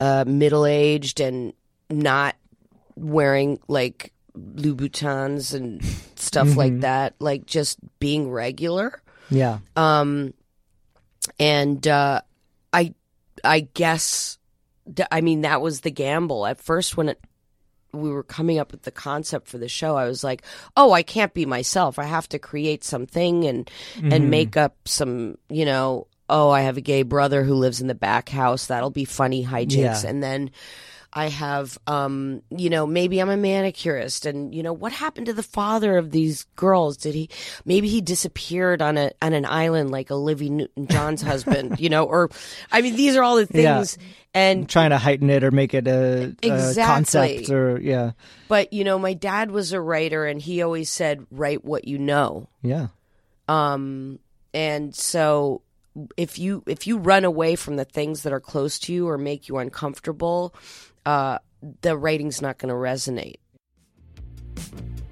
[0.00, 1.52] uh, middle aged and
[1.88, 2.34] not
[2.96, 5.84] wearing like Louboutins and
[6.16, 9.00] stuff like that, like just being regular.
[9.30, 10.34] Yeah, Um,
[11.38, 12.22] and uh,
[12.72, 12.94] I,
[13.44, 14.38] I guess,
[15.12, 17.20] I mean, that was the gamble at first when it,
[17.92, 19.96] we were coming up with the concept for the show.
[19.96, 20.42] I was like,
[20.76, 21.98] oh, I can't be myself.
[21.98, 24.30] I have to create something and and mm-hmm.
[24.30, 26.06] make up some, you know.
[26.30, 28.66] Oh, I have a gay brother who lives in the back house.
[28.66, 30.04] That'll be funny hijinks.
[30.04, 30.10] Yeah.
[30.10, 30.50] And then
[31.12, 35.32] I have, um, you know, maybe I'm a manicurist, and you know, what happened to
[35.32, 36.96] the father of these girls?
[36.98, 37.30] Did he?
[37.64, 42.04] Maybe he disappeared on a on an island like Olivia Newton-John's husband, you know?
[42.04, 42.28] Or,
[42.70, 43.76] I mean, these are all the Yeah.
[43.78, 43.96] things.
[44.34, 48.12] And Trying to heighten it or make it a, a concept or yeah,
[48.46, 51.98] but you know, my dad was a writer, and he always said, "Write what you
[51.98, 52.88] know." yeah.
[53.48, 54.18] um
[54.52, 55.62] and so
[56.16, 59.18] if you if you run away from the things that are close to you or
[59.18, 60.54] make you uncomfortable
[61.08, 61.38] uh
[61.80, 63.36] the writing's not going to resonate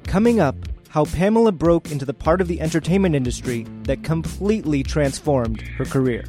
[0.07, 0.57] Coming up,
[0.89, 6.25] how Pamela broke into the part of the entertainment industry that completely transformed her career.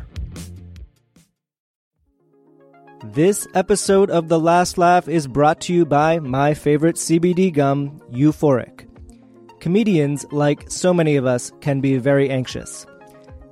[3.06, 8.02] This episode of The Last Laugh is brought to you by my favorite CBD gum,
[8.12, 8.86] Euphoric.
[9.60, 12.86] Comedians, like so many of us, can be very anxious.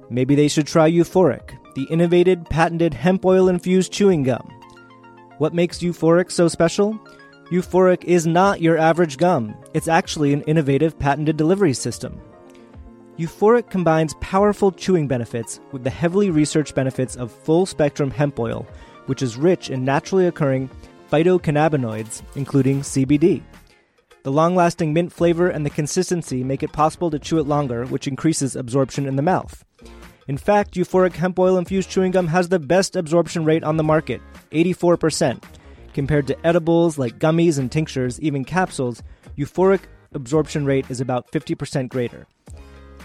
[0.09, 4.54] Maybe they should try Euphoric, the innovated, patented hemp oil infused chewing gum.
[5.37, 6.97] What makes Euphoric so special?
[7.51, 9.53] Euphoric is not your average gum.
[9.73, 12.21] It's actually an innovative patented delivery system.
[13.19, 18.65] Euphoric combines powerful chewing benefits with the heavily researched benefits of full spectrum hemp oil,
[19.07, 20.69] which is rich in naturally occurring
[21.11, 23.43] phytocannabinoids, including CBD.
[24.23, 27.85] The long lasting mint flavor and the consistency make it possible to chew it longer,
[27.85, 29.65] which increases absorption in the mouth.
[30.27, 33.83] In fact, Euphoric hemp oil infused chewing gum has the best absorption rate on the
[33.83, 35.43] market 84%.
[35.93, 39.03] Compared to edibles like gummies and tinctures, even capsules,
[39.37, 39.81] Euphoric
[40.13, 42.25] absorption rate is about 50% greater.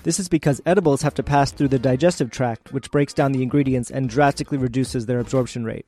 [0.02, 3.42] This is because edibles have to pass through the digestive tract, which breaks down the
[3.42, 5.86] ingredients and drastically reduces their absorption rate.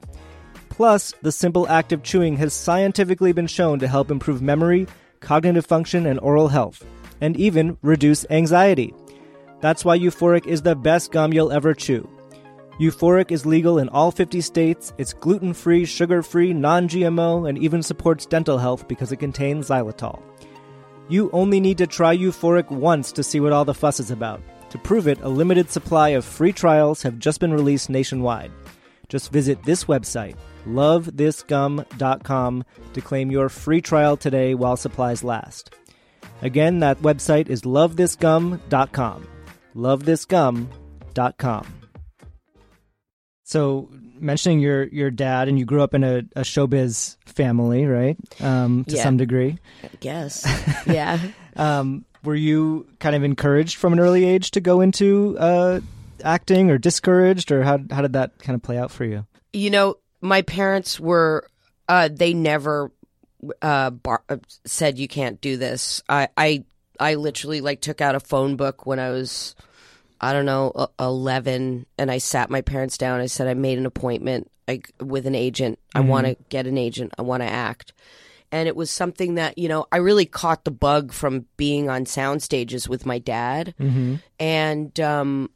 [0.69, 4.87] Plus, the simple act of chewing has scientifically been shown to help improve memory,
[5.21, 6.85] cognitive function, and oral health,
[7.23, 8.93] and even reduce anxiety.
[9.63, 12.09] That's why Euphoric is the best gum you'll ever chew.
[12.81, 17.57] Euphoric is legal in all 50 states, it's gluten free, sugar free, non GMO, and
[17.57, 20.21] even supports dental health because it contains xylitol.
[21.09, 24.43] You only need to try Euphoric once to see what all the fuss is about.
[24.71, 28.51] To prove it, a limited supply of free trials have just been released nationwide.
[29.09, 30.35] Just visit this website,
[30.67, 35.73] lovethisgum.com, to claim your free trial today while supplies last.
[36.41, 39.29] Again, that website is lovethisgum.com.
[39.75, 41.67] Lovethisgum.com.
[43.45, 48.17] So, mentioning your your dad, and you grew up in a, a showbiz family, right?
[48.41, 49.03] Um, to Yeah.
[49.03, 49.59] some degree.
[49.83, 50.47] I guess
[50.87, 51.19] yeah
[51.57, 55.81] Um, were you kind of encouraged from an early age to go into uh,
[56.25, 59.27] acting, or discouraged, or how how did that kind of play out for you?
[59.53, 61.47] you know my parents were
[61.91, 62.91] uh they never
[63.61, 66.65] uh bar- uh, said you can't do this i i
[67.01, 69.55] i literally like took out a phone book when i was
[70.21, 73.21] i don't know e- 11 and i sat my parents down.
[73.21, 75.79] I said i made an appointment like with an agent.
[75.95, 77.13] I want to get an agent.
[77.19, 77.93] I want to act.
[78.53, 82.07] And it was something that you know i really caught the bug from being on
[82.07, 83.75] sound stages with my dad.
[84.39, 85.51] And um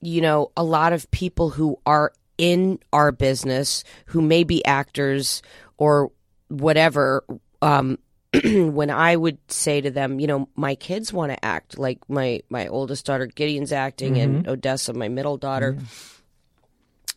[0.00, 5.42] you know, a lot of people who are in our business who may be actors
[5.78, 6.12] or
[6.48, 7.24] whatever
[7.62, 7.98] um
[8.44, 12.42] when I would say to them, you know, my kids want to act like my
[12.48, 15.76] my oldest daughter Gideon's acting and Odessa my middle daughter.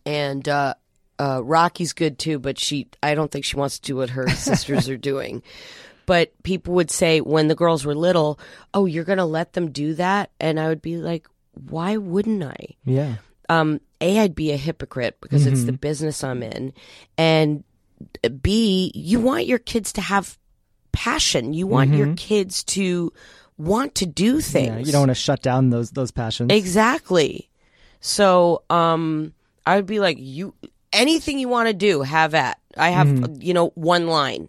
[0.06, 0.74] And uh
[1.20, 4.28] uh Rocky's good too, but she I don't think she wants to do what her
[4.30, 5.44] sisters are doing.
[6.06, 8.40] But people would say when the girls were little,
[8.74, 12.42] "Oh, you're going to let them do that?" And I would be like, "Why wouldn't
[12.42, 16.74] I?" Yeah, um, A, I'd be a hypocrite because it's the business I'm in.
[17.16, 17.64] And
[18.42, 20.36] B, you want your kids to have
[20.92, 21.54] passion.
[21.54, 23.12] You want your kids to
[23.58, 24.68] want to do things.
[24.68, 24.86] yeah.
[24.86, 26.52] You don't want to shut down those those passions.
[26.52, 27.50] Exactly.
[28.02, 29.34] So, um,
[29.66, 30.54] I would be like, you,
[30.94, 32.58] anything you want to do, have at.
[32.78, 34.48] I have, you know, one line.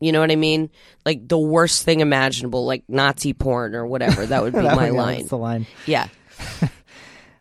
[0.00, 0.70] You know what I mean?
[1.04, 4.24] Like the worst thing imaginable, like Nazi porn or whatever.
[4.24, 5.16] That would be That my yeah, line.
[5.18, 5.66] That's the line.
[5.86, 6.08] Yeah.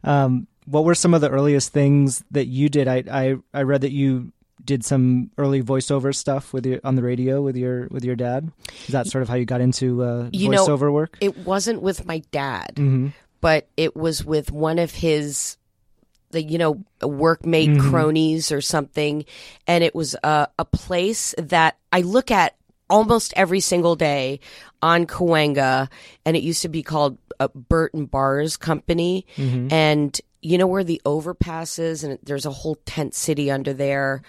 [0.04, 2.88] Um, what were some of the earliest things that you did?
[2.88, 4.32] I I, I read that you
[4.64, 8.52] did some early voiceover stuff with your on the radio with your with your dad.
[8.88, 11.18] Is that sort of how you got into uh, You know, voiceover work?
[11.22, 13.08] It wasn't with my dad, Mm-hmm.
[13.42, 15.58] but it was with one of his,
[16.32, 19.26] the you know, workmate cronies or something,
[19.66, 22.56] and it was a, a place that I look at
[22.90, 24.40] almost every single day
[24.82, 25.90] on Cahuenga,
[26.26, 31.02] and it used to be called uh, Burton Bars Company, and you know where the
[31.06, 34.22] overpass is, and there's a whole tent city under there.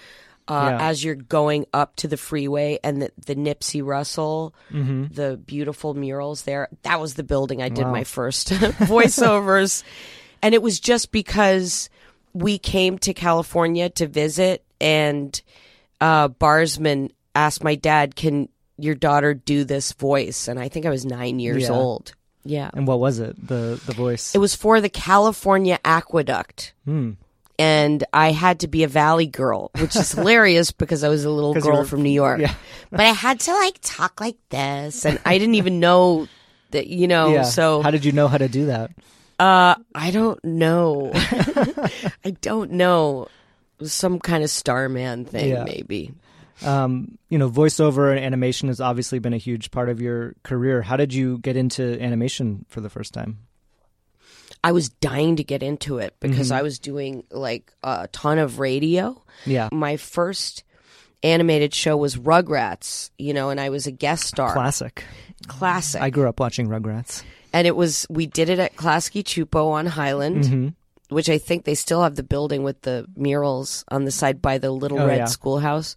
[0.49, 0.89] Uh, Yeah.
[0.89, 6.43] As you're going up to the freeway and the, the Nipsey Hussle, the beautiful murals
[6.43, 8.49] there, that was the building I did my first
[9.05, 9.85] voiceovers.
[10.43, 11.89] and it was just because
[12.33, 15.41] we came to California to visit and
[16.01, 20.91] uh, Barsman asked my dad, "Can your daughter do this voice?" And I think I
[20.91, 21.73] was nine years Yeah.
[21.75, 22.15] old.
[22.45, 23.37] Yeah, And what was it?
[23.47, 24.35] The the voice.
[24.35, 26.73] it was for the California Aqueduct.
[26.85, 27.13] Hmm.
[27.59, 31.31] And I had to be a Valley girl, which is hilarious because I was a
[31.31, 32.41] little girl were- from New York.
[32.41, 32.55] yeah.
[32.91, 36.27] but I had to like talk like this, and I didn't even know
[36.71, 37.35] that, you know.
[37.35, 37.43] yeah.
[37.43, 38.91] So how did you know how to do that?
[39.39, 41.11] uh, I don't know.
[41.15, 43.29] I don't know.
[43.83, 45.65] Some kind of Starman thing, Yeah.
[45.65, 46.13] maybe.
[46.65, 50.83] Um, you know, voiceover and animation has obviously been a huge part of your career.
[50.83, 53.39] How did you get into animation for the first time?
[54.63, 56.59] I was dying to get into it because Mm-hmm.
[56.59, 59.23] I was doing like a ton of radio.
[59.47, 59.69] Yeah.
[59.73, 60.65] My first
[61.23, 64.53] animated show was Rugrats, you know, and I was a guest star.
[64.53, 65.03] Classic.
[65.47, 66.01] Classic.
[66.03, 67.23] I grew up watching Rugrats.
[67.55, 70.69] and it was we did it at Klasky Csupo on Highland, Mm-hmm.
[71.15, 74.59] which I think they still have the building with the murals on the side by
[74.59, 75.25] the little Oh, red yeah.
[75.25, 75.97] schoolhouse.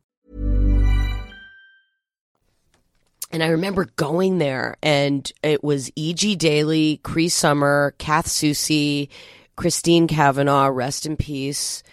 [3.31, 6.35] and I remember going there, and it was E.G.
[6.35, 9.09] Daly, Cree Summer, Kath Soucie,
[9.55, 11.83] Christine Cavanaugh, rest in peace.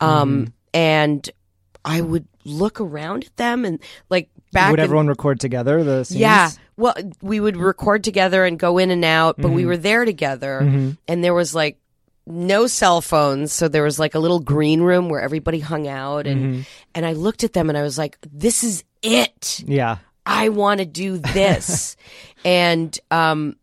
[0.00, 1.28] Um, And
[1.84, 4.70] I would look around at them and like back.
[4.70, 6.20] Would in- everyone record together the scenes?
[6.20, 6.50] Yeah.
[6.76, 9.54] Well, we would record together and go in and out, but Mm-hmm.
[9.56, 10.60] we were there together,
[11.08, 11.78] and there was like
[12.26, 16.26] no cell phones, so there was like a little green room where everybody hung out,
[16.26, 16.60] and Mm-hmm.
[16.94, 19.98] and I looked at them and I was like, "This is it." Yeah.
[20.30, 21.96] I want to do this.
[22.44, 23.56] and um,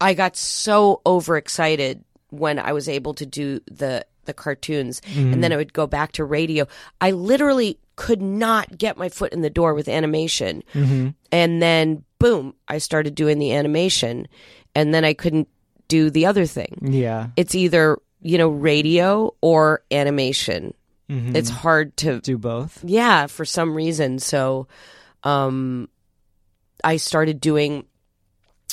[0.00, 5.52] I got so overexcited when I was able to do the the cartoons, and then
[5.52, 6.66] I would go back to radio.
[7.00, 10.62] I literally could not get my foot in the door with animation,
[11.32, 14.28] and then boom, I started doing the animation,
[14.76, 15.48] and then I couldn't
[15.88, 16.78] do the other thing.
[16.92, 17.30] Yeah.
[17.36, 20.72] It's either you know radio or animation.
[21.08, 22.82] It's hard to Do both.
[22.84, 24.18] yeah, for some reason.
[24.20, 24.68] So
[25.24, 25.88] um
[26.84, 27.86] I started doing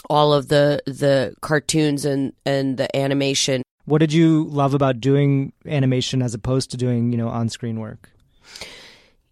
[0.09, 3.63] all of the the cartoons and and the animation.
[3.85, 8.11] What did you love about doing animation as opposed to doing, you know, on-screen work?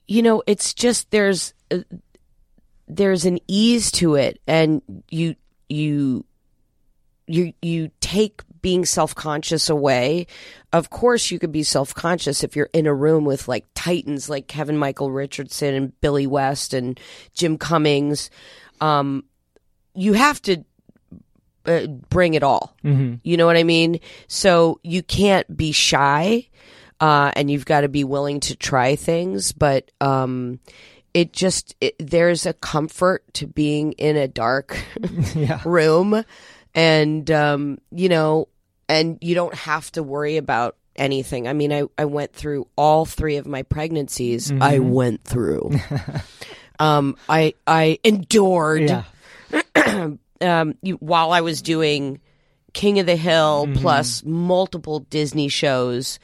[0.07, 1.79] You know, it's just there's uh,
[2.87, 5.35] there's an ease to it and you
[5.69, 6.25] you
[7.27, 10.25] you you take being self-conscious away.
[10.73, 14.47] Of course you could be self-conscious if you're in a room with like titans like
[14.47, 16.99] Kevin Michael Richardson and Billy West and
[17.33, 18.29] Jim Cummings.
[18.81, 19.23] Um
[19.93, 20.63] you have to
[21.67, 22.75] uh, bring it all.
[22.83, 23.15] Mm-hmm.
[23.23, 23.99] You know what I mean?
[24.27, 26.47] So you can't be shy,
[27.01, 29.51] uh, and you've got to be willing to try things.
[29.51, 30.59] But um,
[31.13, 34.77] it just it, there's a comfort to being in a dark
[35.35, 35.61] Yeah.
[35.65, 36.23] room,
[36.73, 38.47] and um, you know,
[38.87, 41.47] and you don't have to worry about anything.
[41.47, 44.51] I mean, I I went through all three of my pregnancies.
[44.51, 45.71] I went through.
[46.79, 49.03] um, I I endured Yeah.
[50.41, 52.19] um, you, while I was doing
[52.73, 53.81] King of the Hill Mm-hmm.
[53.81, 56.19] plus multiple Disney shows,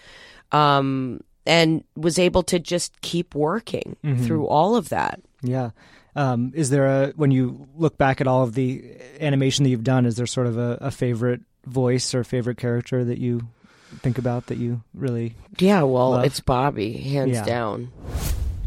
[0.52, 4.26] um, and was able to just keep working Mm-hmm.
[4.26, 5.20] through all of that.
[5.42, 5.72] Yeah.
[6.16, 8.84] Um, is there a when you look back at all of the
[9.20, 13.04] animation that you've done, is there sort of a, a favorite voice or favorite character
[13.04, 13.42] that you
[14.02, 16.26] think about that you really Yeah, well, Love.
[16.26, 17.46] it's Bobby, hands Yeah.
[17.46, 17.92] down.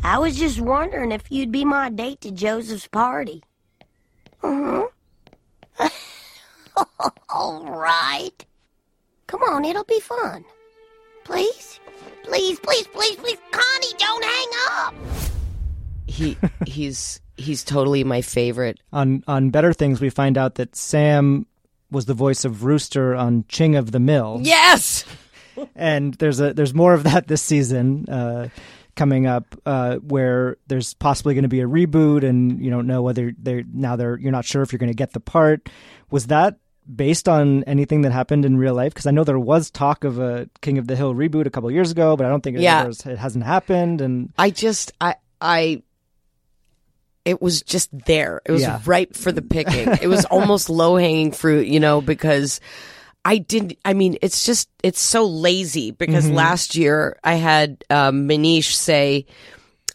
[0.05, 3.43] I was just wondering if you'd be my date to Joseph's party.
[4.43, 4.85] Uh
[5.79, 5.91] huh.
[7.31, 8.45] All right.
[9.27, 10.45] Come on, it'll be fun.
[11.25, 11.81] Please?
[12.25, 13.39] Please, please, please, please.
[13.51, 14.95] Connie, don't hang up.
[16.07, 16.37] he
[16.67, 18.79] he's he's totally my favorite.
[18.93, 21.47] On on Better Things, we find out that Sam
[21.91, 24.41] was the voice of Rooster on Ching of the Mill.
[24.43, 25.05] Yes.
[25.75, 28.49] and there's a there's more of that this season uh,
[28.97, 33.03] coming up, uh, where there's possibly going to be a reboot, and you don't know
[33.03, 35.69] whether they're now they're you're not sure if you're going to get the part.
[36.11, 36.59] Was that
[36.95, 38.95] based on anything that happened in real life?
[38.95, 41.71] Because I know there was talk of a King of the Hill reboot a couple
[41.71, 42.85] years ago, but I don't think it, Yeah.
[42.87, 44.01] was- it hasn't happened.
[44.01, 45.83] And I just I I
[47.25, 48.41] it was just there.
[48.47, 48.81] It was Yeah.
[48.87, 49.89] ripe for the picking.
[50.01, 52.61] it was almost low hanging fruit, you know, because
[53.27, 58.29] I didn't I mean, it's just it's so lazy because last year I had um
[58.29, 59.27] Manish say,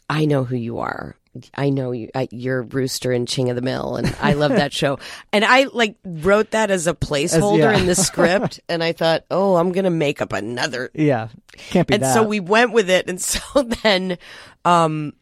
[0.10, 1.16] I know who you are.
[1.56, 2.10] I know you.
[2.14, 5.00] I, you're Rooster and Ching of the Mill, and I love that show.
[5.34, 7.78] And I like wrote that as a placeholder yeah.
[7.78, 11.94] in the script, and I thought, oh, I'm gonna make up another yeah, can't be
[11.94, 12.14] and that.
[12.14, 14.18] so we went with it and so then
[14.66, 15.14] um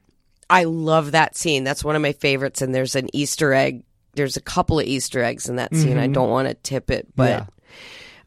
[0.50, 3.84] i love that scene that's one of my favorites and there's an easter egg
[4.16, 7.08] there's a couple of easter eggs in that scene i don't want to tip it
[7.16, 7.48] but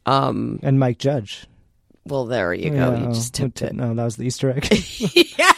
[0.07, 1.47] um and Mike Judge.
[2.07, 4.67] well there you go Yeah, you just tipped it No, that was the Easter egg.
[5.39, 5.53] yeah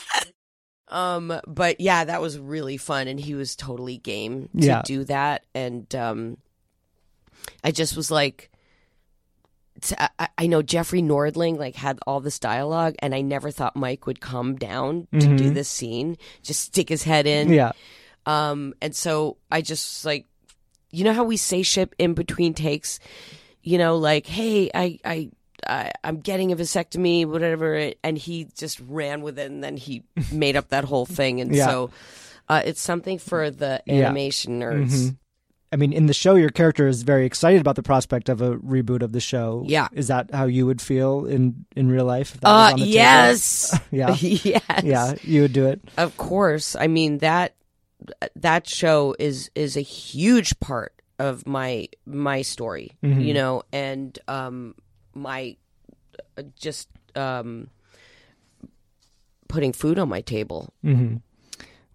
[0.88, 4.82] um but yeah that was really fun and he was totally game to Yeah.
[4.84, 6.36] do that and um
[7.64, 8.51] i just was like
[9.99, 14.07] I, I, know Jeffrey Nordling like had all this dialogue, and I never thought Mike
[14.07, 17.53] would come down to do this scene, just stick his head in.
[17.53, 17.72] yeah,
[18.24, 20.26] Um, and so I just like,
[20.90, 22.99] you know how we say ship in between takes,
[23.64, 25.30] you know, like, hey, I, I,
[25.66, 30.04] I I'm getting a vasectomy, whatever, and he just ran with it, and then he
[30.32, 31.66] made up that whole thing, and Yeah.
[31.66, 31.90] so.
[32.46, 33.94] Uh, it's something for the Yeah.
[33.94, 34.04] Mm-hmm.
[34.04, 35.16] animation nerds.
[35.72, 38.56] I mean, in the show, your character is very excited about the prospect of a
[38.58, 39.64] reboot of the show.
[39.66, 39.88] Yeah.
[39.92, 42.34] is that how you would feel in in real life?
[42.34, 42.92] If that was Uh, on the table?
[42.94, 44.14] yes, Yeah.
[44.20, 45.80] yes, Yeah, you would do it.
[45.96, 46.76] Of course.
[46.76, 47.54] I mean that
[48.36, 54.74] that show is is a huge part of my my story, you know, and um
[55.14, 55.56] my
[56.38, 57.68] uh, just um
[59.48, 60.72] putting food on my table.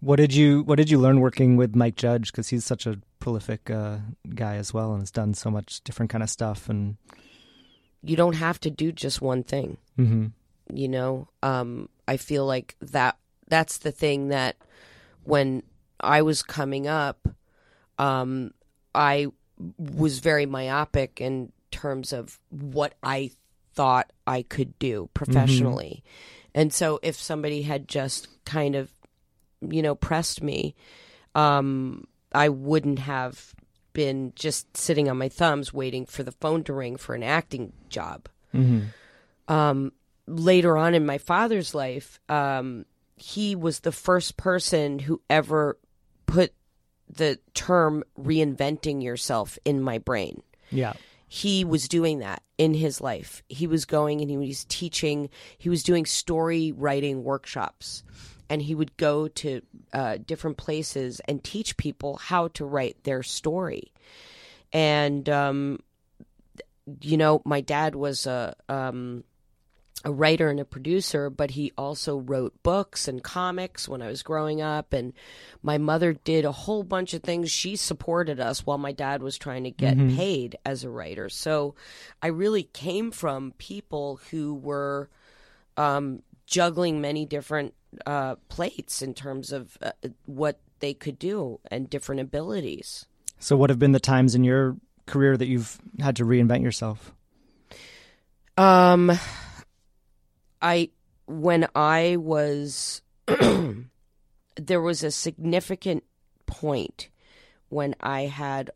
[0.00, 2.32] What did you What did you learn working with Mike Judge?
[2.32, 3.98] Because he's such a prolific uh,
[4.34, 6.70] guy as well, and has done so much different kind of stuff.
[6.70, 6.96] And
[8.02, 9.76] You don't have to do just one thing.
[9.98, 10.32] mhm.
[10.72, 13.18] you know um i feel like that
[13.48, 14.54] that's the thing that
[15.24, 15.62] when
[16.00, 17.26] i was coming up
[17.98, 18.52] um
[18.94, 19.26] i
[19.78, 23.30] was very myopic in terms of what i
[23.74, 26.02] thought i could do professionally.
[26.54, 28.90] And so if somebody had just kind of
[29.60, 30.74] you know pressed me
[31.34, 33.54] um i wouldn't have
[33.92, 37.72] been just sitting on my thumbs waiting for the phone to ring for an acting
[37.88, 38.28] job.
[39.48, 39.92] Um,
[40.26, 42.86] later on in my father's life, um,
[43.16, 45.76] he was the first person who ever
[46.26, 46.52] put
[47.16, 50.42] the term reinventing yourself in my brain.
[50.70, 50.94] yeah,
[51.26, 53.42] He was doing that in his life.
[53.48, 58.02] He was going and he was teaching, he was doing story writing workshops.
[58.48, 63.22] And he would go to uh, different places and teach people how to write their
[63.22, 63.92] story.
[64.72, 65.78] And, um,
[67.00, 69.22] you know, my dad was a, um,
[70.04, 74.22] a writer and a producer, but he also wrote books and comics when I was
[74.22, 74.92] growing up.
[74.92, 75.12] And
[75.62, 77.50] my mother did a whole bunch of things.
[77.50, 81.28] She supported us while my dad was trying to get paid as a writer.
[81.28, 81.74] So
[82.22, 85.10] I really came from people who were
[85.76, 87.74] um, juggling many different
[88.06, 89.92] uh, plates in terms of uh,
[90.26, 93.06] what they could do and different abilities.
[93.38, 94.76] So, what have been the times in your
[95.06, 97.14] career that you've had to reinvent yourself?
[98.56, 99.10] Um,
[100.62, 100.90] I
[101.26, 103.02] when I was
[104.56, 106.04] there was a significant
[106.46, 107.08] point
[107.68, 108.70] when I had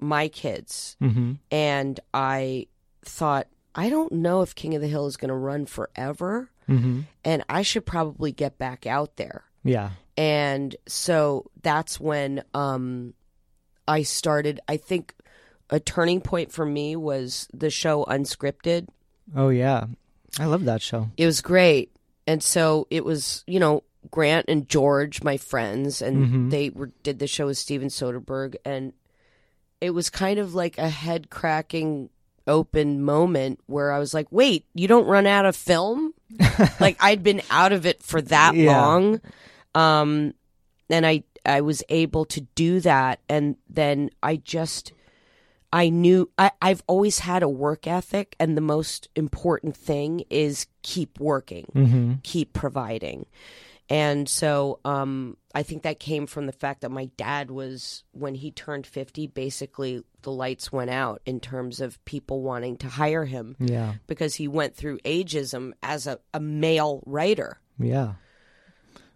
[0.00, 1.32] my kids, Mm-hmm.
[1.50, 2.66] and I
[3.04, 7.00] thought I don't know if King of the Hill is going to run forever, Mm-hmm.
[7.24, 9.44] and I should probably get back out there.
[9.64, 13.14] Yeah, And so that's when um,
[13.86, 14.58] I started.
[14.68, 15.14] I think
[15.70, 18.88] a turning point for me was the show Unscripted.
[19.36, 19.84] oh yeah,
[20.38, 21.10] I love that show.
[21.16, 21.94] It was great.
[22.26, 27.18] And so it was, you know, Grant and George, my friends, and they were did
[27.18, 28.92] the show with Steven Soderbergh and
[29.80, 32.08] it was kind of like a head cracking
[32.46, 36.14] open moment where I was like, "Wait, you don't run out of film?"
[36.80, 38.72] like I'd been out of it for that Yeah.
[38.72, 39.20] long.
[39.74, 40.34] Um
[40.90, 44.92] and I I was able to do that and then I just
[45.72, 50.66] I knew I, I've always had a work ethic, and the most important thing is
[50.82, 53.26] keep working, keep providing.
[53.88, 58.34] And so um, I think that came from the fact that my dad was, when
[58.34, 63.24] he turned 50, basically the lights went out in terms of people wanting to hire
[63.24, 63.94] him Yeah.
[64.06, 67.58] because he went through ageism as a, a male writer.
[67.78, 68.12] Yeah.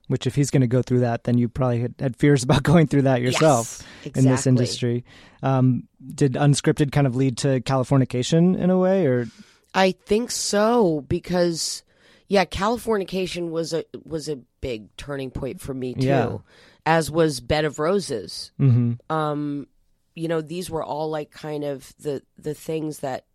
[0.08, 2.62] Which, if he's going to go through that, then you probably had, had fears about
[2.62, 5.04] going through that yourself Yes, in this industry.
[5.42, 9.26] Um, did unscripted kind of lead to Californication in a way, or
[9.74, 11.82] I think so because
[12.28, 16.06] yeah, Californication was a was a big turning point for me too.
[16.06, 16.38] Yeah.
[16.84, 18.52] As was Bed of Roses.
[18.60, 18.98] Mhm.
[19.10, 19.66] Um
[20.14, 23.26] you know, these were all like kind of the the things that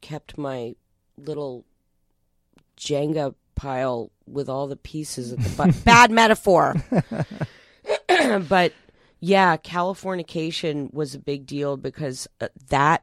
[0.00, 0.74] kept my
[1.18, 1.64] little
[2.76, 6.74] Jenga pile with all the pieces at the bu- bad metaphor.
[8.48, 8.72] but
[9.20, 13.02] yeah, Californication was a big deal because uh, that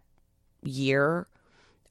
[0.63, 1.27] year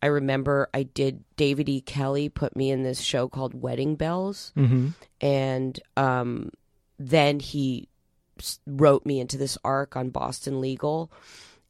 [0.02, 1.80] I remember I did David E.
[1.80, 4.92] Kelley put me in this show called Wedding Bells, Mhm.
[5.20, 6.50] and um,
[6.98, 7.88] then he
[8.66, 11.10] wrote me into this arc on Boston Legal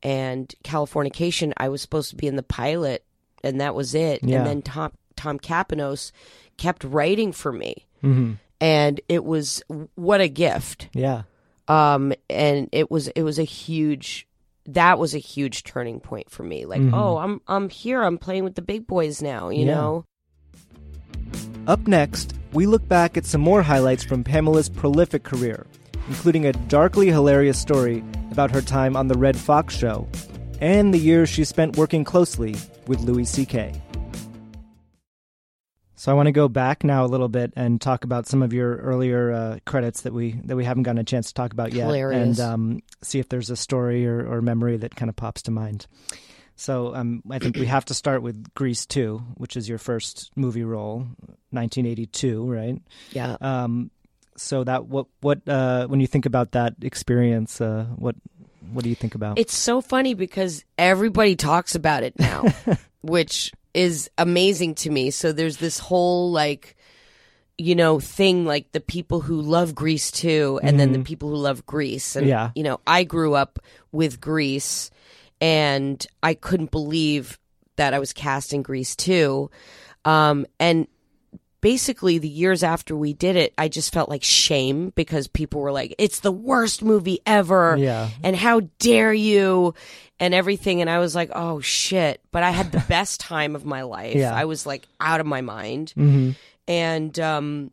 [0.03, 1.53] and Californication.
[1.57, 3.05] I was supposed to be in the pilot,
[3.45, 4.22] and that was it.
[4.24, 4.39] Yeah.
[4.39, 6.11] And then Tom Tom Kapinos
[6.57, 8.39] kept writing for me, Mhm.
[8.61, 9.63] and it was
[9.95, 11.23] what a gift yeah,
[11.69, 14.27] um and it was it was a huge
[14.67, 16.93] that was a huge turning point for me like Mhm.
[16.95, 19.75] oh i'm i'm here i'm playing with the big boys now you Yeah.
[19.75, 20.05] know
[21.67, 25.67] Up next, we look back at some more highlights from Pamela's prolific career,
[26.09, 30.07] including a darkly hilarious story about her time on The Redd Foxx Show
[30.61, 32.55] and the years she spent working closely
[32.87, 33.73] with Louis C.K.
[35.99, 38.53] So I want to go back now a little bit and talk about some of
[38.53, 41.73] your earlier uh, credits that we that we haven't gotten a chance to talk about
[41.73, 42.39] yet, Hilarious.
[42.39, 45.51] and um, see if there's a story or, or memory that kind of pops to
[45.51, 45.87] mind.
[46.55, 50.31] So um, I think we have to start with Grease 2, which is your first
[50.37, 51.07] movie role,
[51.51, 52.81] 1982, right?
[53.13, 53.91] yeah Um,
[54.37, 58.17] so that what what uh, when you think about that experience, uh, what
[58.73, 59.39] what do you think about?
[59.39, 62.43] it's so funny because everybody talks about it now
[63.01, 65.11] which is amazing to me.
[65.11, 66.77] So there's this whole like
[67.59, 71.37] you know thing like the people who love Grease 2 and then the people who
[71.37, 72.16] love Grease.
[72.16, 72.51] And Yeah.
[72.55, 73.59] you know i grew up
[73.93, 74.91] with Grease
[75.41, 77.39] and i couldn't believe
[77.77, 79.51] that i was cast in Grease 2.
[80.05, 80.87] Um and
[81.62, 85.72] basically the years after we did it i just felt like shame because people were
[85.72, 87.77] like it's the worst movie ever.
[87.79, 88.11] Yeah.
[88.22, 89.72] and how dare you
[90.19, 92.21] and everything and i was like oh shit.
[92.33, 94.14] But i had the best time of my life.
[94.17, 94.35] Yeah.
[94.35, 95.91] i was like out of my mind.
[95.95, 96.31] Hmm
[96.69, 97.71] and um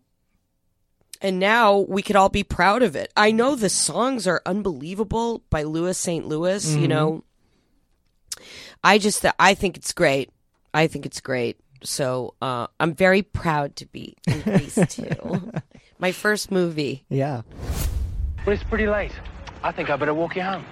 [1.22, 3.12] and now we could all be proud of it.
[3.16, 7.24] I know the songs are unbelievable by louis st louis you know?
[8.84, 10.30] I just th- i think it's great.
[10.74, 11.58] I think it's great.
[11.84, 15.52] So uh i'm very proud to be in Grease 2.
[16.00, 17.06] My first movie.
[17.10, 17.44] Yeah.
[18.46, 19.14] Well, it's pretty late.
[19.64, 20.66] I think I better walk you home.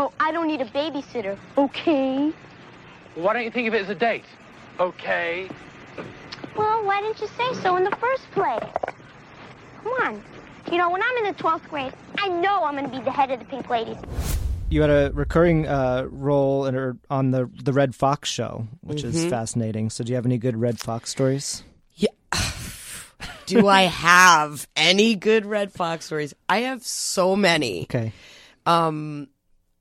[0.00, 1.36] Oh, I don't need a babysitter.
[1.56, 2.32] Okay.
[3.16, 4.22] Well, why don't you think of it as a date?
[4.78, 5.50] Okay.
[6.56, 8.62] Well, why didn't you say so in the first place?
[9.82, 10.22] Come on.
[10.70, 13.10] You know, when I'm in the 12th grade, I know I'm going to be the
[13.10, 13.96] head of the Pink Ladies.
[14.70, 19.02] You had a recurring uh, role in, or on the the Redd Foxx show, which
[19.02, 19.90] is fascinating.
[19.90, 21.64] So, do you have any good Redd Foxx stories?
[21.94, 22.10] Yeah.
[23.46, 28.12] do i have any good Redd Foxx stories i have so many Okay.
[28.66, 29.26] um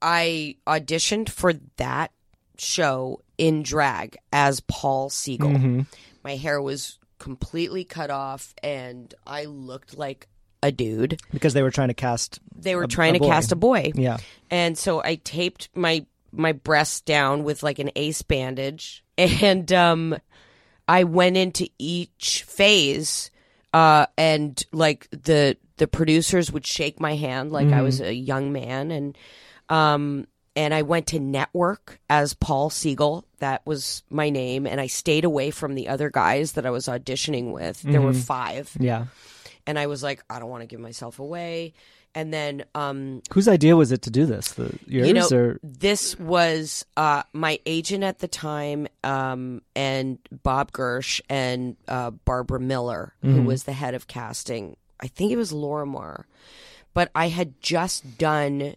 [0.02, 2.12] i auditioned for that
[2.58, 5.82] show in drag as paul siegel Mm-hmm.
[6.24, 10.28] my hair was completely cut off and i looked like
[10.64, 12.40] a dude Because they were trying to cast.
[12.56, 13.30] they were A- trying a to boy.
[13.30, 14.18] cast a boy Yeah.
[14.50, 20.18] and so I taped my my breasts down with like an ace bandage, and um,
[20.88, 23.32] I went into each phase,
[23.74, 28.52] uh, and like the the producers would shake my hand like I was a young
[28.52, 29.18] man, and
[29.70, 33.26] um, and I went to network as Paul Siegel.
[33.40, 36.88] That was my name, and I stayed away from the other guys that I was
[36.88, 37.82] auditioning with.
[37.82, 39.06] There were five, Yeah.
[39.68, 41.74] and I was like, I don't want to give myself away.
[42.16, 44.54] And then um, Whose idea was it to do this?
[44.54, 50.18] The, yours you know, or this was uh, my agent at the time, um, and
[50.32, 54.78] Bob Gersh and uh, Barbara Miller, who was the head of casting.
[55.00, 56.26] I think it was Laura Moore,
[56.96, 58.74] but I had just done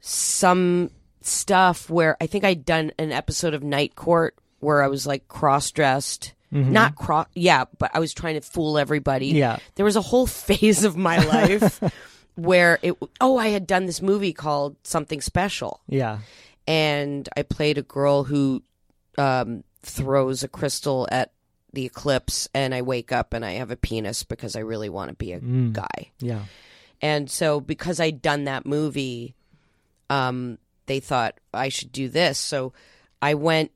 [0.00, 0.90] some
[1.20, 5.28] stuff where I think I'd done an episode of Night Court where I was like
[5.28, 6.34] cross dressed.
[6.50, 9.26] Not cross, yeah, but I was trying to fool everybody.
[9.26, 9.58] Yeah.
[9.74, 11.78] there was a whole phase of my life
[12.36, 12.94] where it.
[13.20, 16.20] Oh, I had done this movie called Something Special, yeah.
[16.66, 18.62] and I played a girl who
[19.18, 21.32] um, throws a crystal at
[21.72, 25.10] the eclipse and I wake up and I have a penis because I really want
[25.10, 26.12] to be a guy.
[26.18, 26.44] Yeah.
[27.02, 29.34] And so because I'd done that movie,
[30.10, 32.38] um, they thought I should do this.
[32.38, 32.72] So
[33.20, 33.70] I went,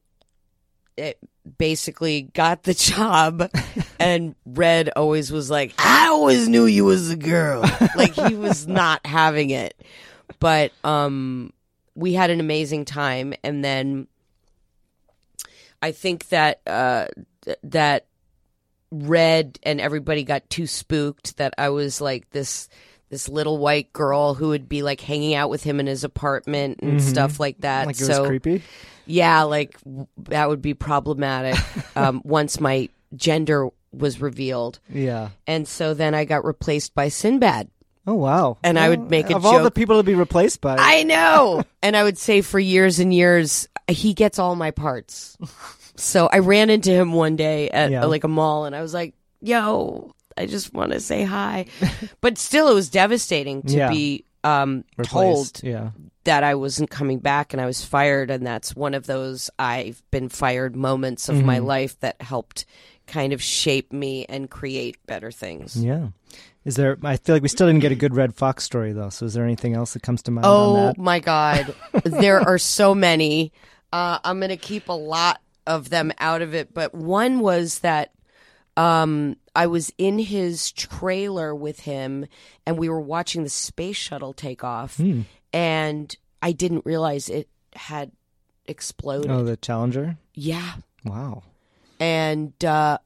[0.96, 1.18] it
[1.58, 3.50] basically got the job,
[3.98, 7.62] and Redd always was like, I always knew you was a girl.
[7.96, 9.74] like he was not having it.
[10.38, 11.52] But um,
[11.94, 14.08] we had an amazing time, and then
[15.80, 17.06] I think that uh,
[17.44, 18.06] th- that
[18.90, 22.68] Redd and everybody got too spooked that I was like this
[23.12, 26.78] this little white girl who would be like hanging out with him in his apartment
[26.80, 27.86] and stuff like that.
[27.86, 28.62] Like it so was creepy.
[29.04, 31.60] yeah, like w- that would be problematic
[31.96, 34.80] um, once my gender was revealed.
[34.88, 35.28] Yeah.
[35.46, 37.68] And so then I got replaced by Sinbad.
[38.06, 38.56] Oh wow.
[38.64, 40.76] And I would make a of all the people to be replaced by.
[40.78, 41.64] I know.
[41.82, 45.36] and I would say for years and years, he gets all my parts.
[45.96, 48.06] So I ran into him one day at Yeah.
[48.06, 51.66] like a mall and I was like, yo, I just want to say hi.
[52.20, 53.90] but still, it was devastating to Yeah.
[53.90, 55.90] be um, Replaced, told Yeah.
[56.24, 58.30] that I wasn't coming back and I was fired.
[58.30, 61.46] And that's one of those I've been fired moments of Mm-hmm.
[61.46, 62.64] my life that helped
[63.06, 65.76] kind of shape me and create better things.
[65.76, 66.08] Yeah.
[66.64, 66.96] Is there?
[67.02, 69.08] I feel like we still didn't get a good Redd Foxx story though.
[69.10, 70.98] So is there anything else that comes to mind on Oh that?
[70.98, 71.74] my God.
[72.04, 73.52] there are so many.
[73.92, 76.72] Uh, I'm going to keep a lot of them out of it.
[76.72, 78.12] But one was that
[78.76, 82.26] um, I was in his trailer with him
[82.66, 84.96] and we were watching the space shuttle take off.
[84.96, 85.22] Hmm.
[85.52, 88.12] And I didn't realize it had
[88.66, 89.30] exploded.
[89.30, 90.16] Oh, the Challenger.
[90.34, 90.74] yeah.
[91.04, 91.42] Wow.
[92.00, 92.98] And uh,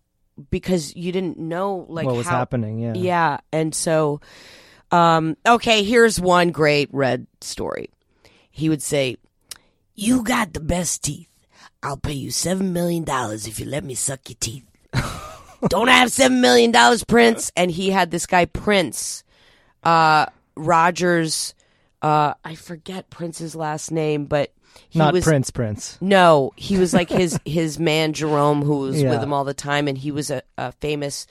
[0.50, 2.78] because you didn't know like what was how, happening?
[2.78, 2.94] Yeah.
[2.94, 3.38] Yeah.
[3.52, 4.20] And so,
[4.90, 7.90] um, okay, here's one great red story.
[8.50, 9.16] He would say,
[9.94, 11.28] You got the best teeth.
[11.82, 14.64] I'll pay you $7 million if you let me suck your teeth.
[15.68, 16.72] Don't have $7 million,
[17.06, 17.52] Prince?
[17.56, 19.24] And he had this guy, Prince,
[19.82, 21.54] uh, Rogers,
[22.02, 24.52] uh, I forget Prince's last name, but
[24.88, 25.24] he Not was.
[25.24, 25.50] Prince.
[25.50, 25.98] Prince.
[26.00, 29.10] No, he was like his his man Jerome, who was Yeah.
[29.10, 31.26] with him all the time, and he was a, a famous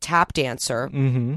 [0.00, 0.88] tap dancer.
[0.88, 1.34] Mm-hmm.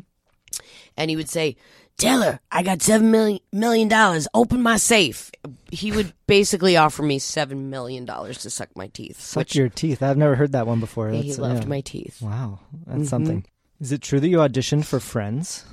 [0.95, 1.57] And he would say,
[1.97, 4.27] "Tell her I got seven million million dollars.
[4.33, 5.31] Open my safe."
[5.71, 9.19] He would basically offer me seven million dollars to suck my teeth.
[9.19, 10.01] Suck which your teeth.
[10.01, 11.09] I've never heard that one before.
[11.09, 11.69] he That's, loved yeah.
[11.69, 12.21] my teeth.
[12.21, 13.07] Wow, that's Mhm.
[13.07, 13.45] something.
[13.79, 15.63] Is it true that you auditioned for Friends?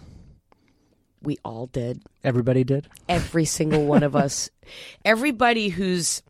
[1.23, 2.03] We all did.
[2.23, 2.87] Everybody did.
[3.09, 4.51] Every single one of us.
[5.07, 6.23] Everybody who's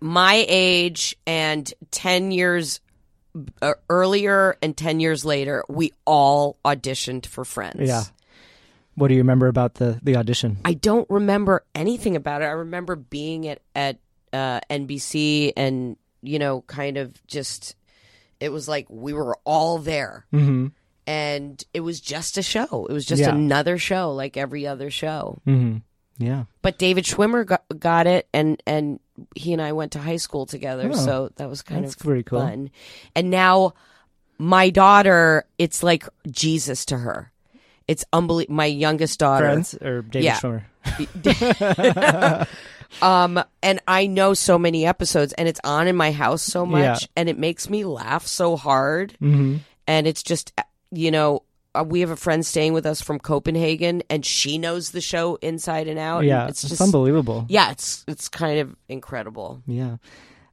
[0.00, 2.80] my age and 10 years
[3.62, 7.88] uh, earlier and 10 years later, we all auditioned for Friends.
[7.88, 8.02] Yeah.
[8.96, 10.58] What do you remember about the the audition?
[10.64, 12.46] I don't remember anything about it.
[12.46, 13.98] I remember being at at
[14.32, 17.76] uh, NBC and you know, kind of just
[18.40, 20.68] it was like we were all there, Mm-hmm.
[21.06, 22.86] and it was just a show.
[22.88, 23.34] It was just Yeah.
[23.34, 25.40] another show, like every other show.
[25.46, 25.78] Mm-hmm.
[26.18, 26.44] Yeah.
[26.62, 29.00] But David Schwimmer got, got it, and and
[29.34, 32.22] he and I went to high school together, Oh, so that was kind of pretty
[32.22, 32.40] cool.
[32.40, 32.70] fun.
[33.14, 33.74] And now
[34.38, 37.30] my daughter, it's like Jesus to her.
[37.86, 38.56] It's unbelievable.
[38.56, 40.40] My youngest daughter, Friends or David Yeah.
[40.40, 40.64] Schwimmer?
[43.02, 47.02] um, and I know so many episodes, and it's on in my house so much,
[47.02, 47.06] Yeah.
[47.16, 49.16] and it makes me laugh so hard.
[49.20, 49.56] Mm-hmm.
[49.86, 50.52] And it's just,
[50.92, 51.42] you know,
[51.74, 55.36] uh, we have a friend staying with us from Copenhagen, and she knows the show
[55.36, 56.24] inside and out.
[56.24, 57.46] Yeah, it's it's just unbelievable.
[57.48, 59.60] Yeah, it's it's kind of incredible.
[59.66, 59.96] Yeah.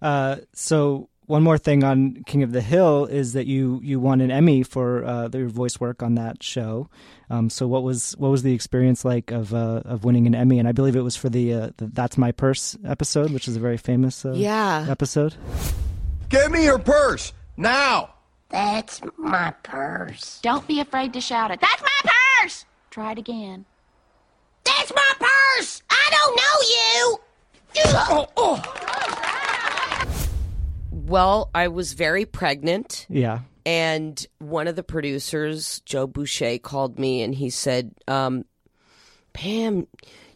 [0.02, 4.22] Uh, so one more thing on King of the Hill is that you you won
[4.22, 6.90] an Emmy for uh, your voice work on that show.
[7.30, 10.60] Um, so what was what was the experience like of uh, of winning an Emmy?
[10.60, 13.56] And I believe it was for the, uh, the "That's My Purse" episode, which is
[13.56, 14.86] a very famous uh, Yeah.
[14.90, 15.36] episode.
[16.30, 18.14] Give me your purse now.
[18.50, 20.40] That's my purse.
[20.44, 21.62] Don't be afraid to shout it.
[21.62, 22.12] That's my
[22.44, 22.66] purse!
[22.90, 23.64] Try it again.
[24.66, 25.82] That's my purse.
[25.90, 27.20] I don't know you.
[28.14, 28.91] Oh, oh.
[31.12, 33.39] Well, I was very pregnant, Yeah.
[33.66, 38.45] and one of the producers, Joe Boucher, called me and he said, um,
[39.34, 39.88] "Pam,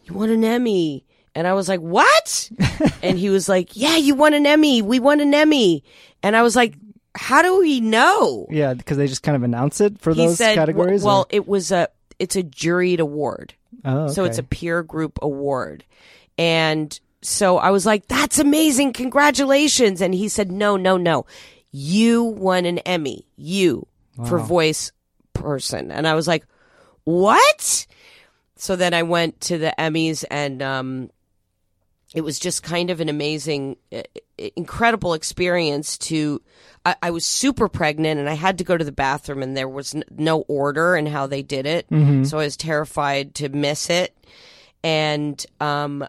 [0.04, 1.04] you won an Emmy."
[1.34, 2.50] And I was like, "What?"
[3.02, 4.82] and he was like, "Yeah, you won an Emmy.
[4.82, 5.82] We won an Emmy."
[6.22, 6.74] And I was like,
[7.14, 10.38] "How do we know?" Yeah, because they just kind of announce it for he those
[10.38, 11.02] said, categories.
[11.02, 13.54] "Well, or- it was a it's a juried award."
[13.84, 15.84] oh, So it's a peer group award.
[16.38, 18.92] And so I was like, that's amazing.
[18.92, 20.00] Congratulations.
[20.00, 21.26] And he said, no, no, no.
[21.72, 23.26] You won an Emmy.
[23.36, 23.88] You
[24.26, 24.92] for voice
[25.34, 25.90] person.
[25.90, 26.46] And I was like,
[27.04, 27.86] what?
[28.54, 31.10] So then I went to the Emmys and, um,
[32.14, 34.02] it was just kind of an amazing, uh,
[34.56, 36.40] incredible experience to.
[36.86, 39.68] I, I, was super pregnant and I had to go to the bathroom and there
[39.68, 41.90] was no order in how they did it.
[41.90, 42.22] Mm-hmm.
[42.24, 44.16] So I was terrified to miss it.
[44.84, 46.06] And um,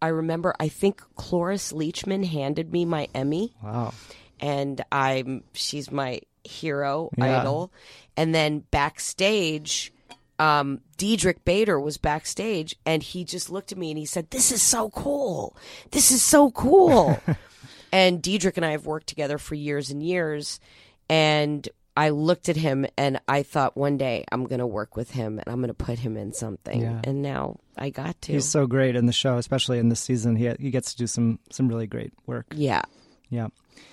[0.00, 3.54] I remember, I think Cloris Leachman handed me my Emmy.
[3.62, 3.92] Wow.
[4.40, 7.40] And I'm, she's my hero, Yeah.
[7.40, 7.72] idol.
[8.16, 9.92] And then backstage,
[10.38, 14.52] um, Diedrich Bader was backstage and he just looked at me and he said, This
[14.52, 15.56] is so cool.
[15.90, 17.20] This is so cool.
[17.92, 20.60] and Diedrich and I have worked together for years and years.
[21.08, 21.68] And
[21.98, 25.40] I looked at him and I thought one day I'm going to work with him
[25.40, 26.80] and I'm going to put him in something.
[26.80, 27.00] Yeah.
[27.02, 28.34] And now I got to.
[28.34, 30.36] He's so great in the show, especially in this season.
[30.36, 32.46] He he gets to do some some really great work.
[32.54, 32.82] yeah.
[33.30, 33.48] Yeah.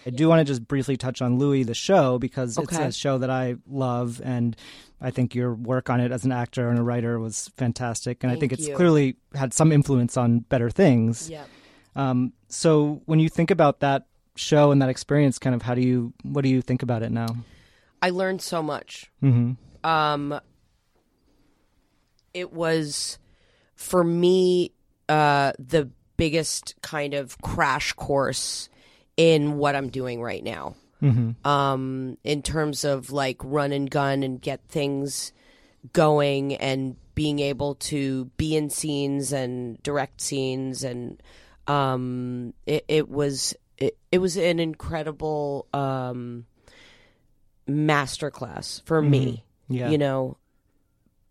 [0.06, 3.18] I do want to just briefly touch on Louie the show because it's a show
[3.18, 4.56] that I love and
[5.02, 8.32] I think your work on it as an actor and a writer was fantastic and
[8.32, 8.76] I think it's you.
[8.76, 11.30] clearly had some influence on better things.
[11.30, 11.50] Yep.
[11.96, 15.82] Um, so when you think about that show and that experience kind of how do
[15.82, 17.36] you what do you think about it now?
[18.06, 19.10] I learned so much.
[19.24, 19.58] Mhm.
[19.84, 20.40] Um,
[22.36, 23.18] it was
[23.74, 24.74] for me
[25.10, 28.70] uh, the biggest kind of crash course
[29.18, 30.76] in what I'm doing right now.
[31.02, 31.36] Mhm.
[31.46, 35.34] Um, in terms of like run and gun and get things
[35.92, 41.24] going and being able to be in scenes and direct scenes and
[41.66, 46.46] um, it, it was it, it was an incredible um,
[47.68, 49.44] masterclass for me.
[49.68, 49.90] Yeah.
[49.90, 50.38] You know,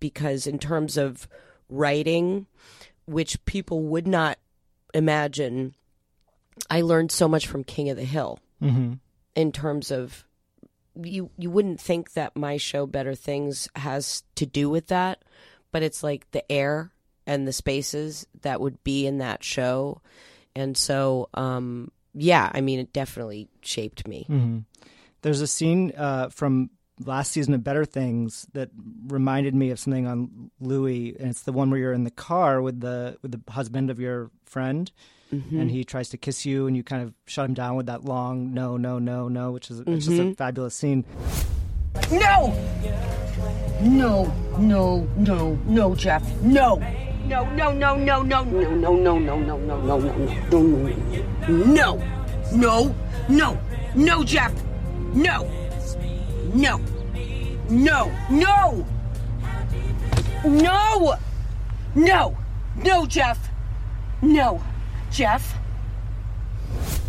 [0.00, 1.28] because in terms of
[1.68, 2.46] writing,
[3.06, 4.38] which people would not
[4.92, 5.74] imagine,
[6.70, 8.98] I learned so much from King of the Hill Mhm.
[9.34, 10.24] in terms of
[11.02, 15.22] you you wouldn't think that my show Better Things has to do with that,
[15.72, 16.92] but it's like the air
[17.26, 20.00] and the spaces that would be in that show.
[20.54, 24.24] And so um yeah, I mean it definitely shaped me.
[24.28, 24.58] hmm
[25.24, 26.68] There's a scene uh, from
[27.02, 28.68] last season of Better Things that
[29.06, 32.60] reminded me of something on Louie, and it's the one where you're in the car
[32.60, 34.92] with the with the husband of your friend,
[35.32, 35.58] Mhm.
[35.62, 38.04] and he tries to kiss you, and you kind of shut him down with that
[38.04, 40.36] long no, no, no, no, which is it's just a Mhm.
[40.36, 41.04] fabulous scene.
[42.12, 42.52] No!
[43.80, 46.22] No, no, no, no, Jeff.
[46.42, 46.76] No,
[47.26, 47.94] no, no, no.
[47.94, 48.22] No!
[48.22, 49.98] No, no, no, no, no, no, no, no, no, no, no, no, no,
[51.56, 51.98] no,
[52.52, 52.94] no, no,
[53.28, 53.58] no,
[53.94, 54.52] no, Jeff.
[55.14, 55.48] No!
[56.54, 56.80] No!
[57.70, 58.12] No!
[58.30, 58.86] No!
[60.44, 61.14] No!
[61.94, 62.36] No!
[62.82, 63.48] No, Jeff!
[64.22, 64.62] No!
[65.10, 65.56] Jeff?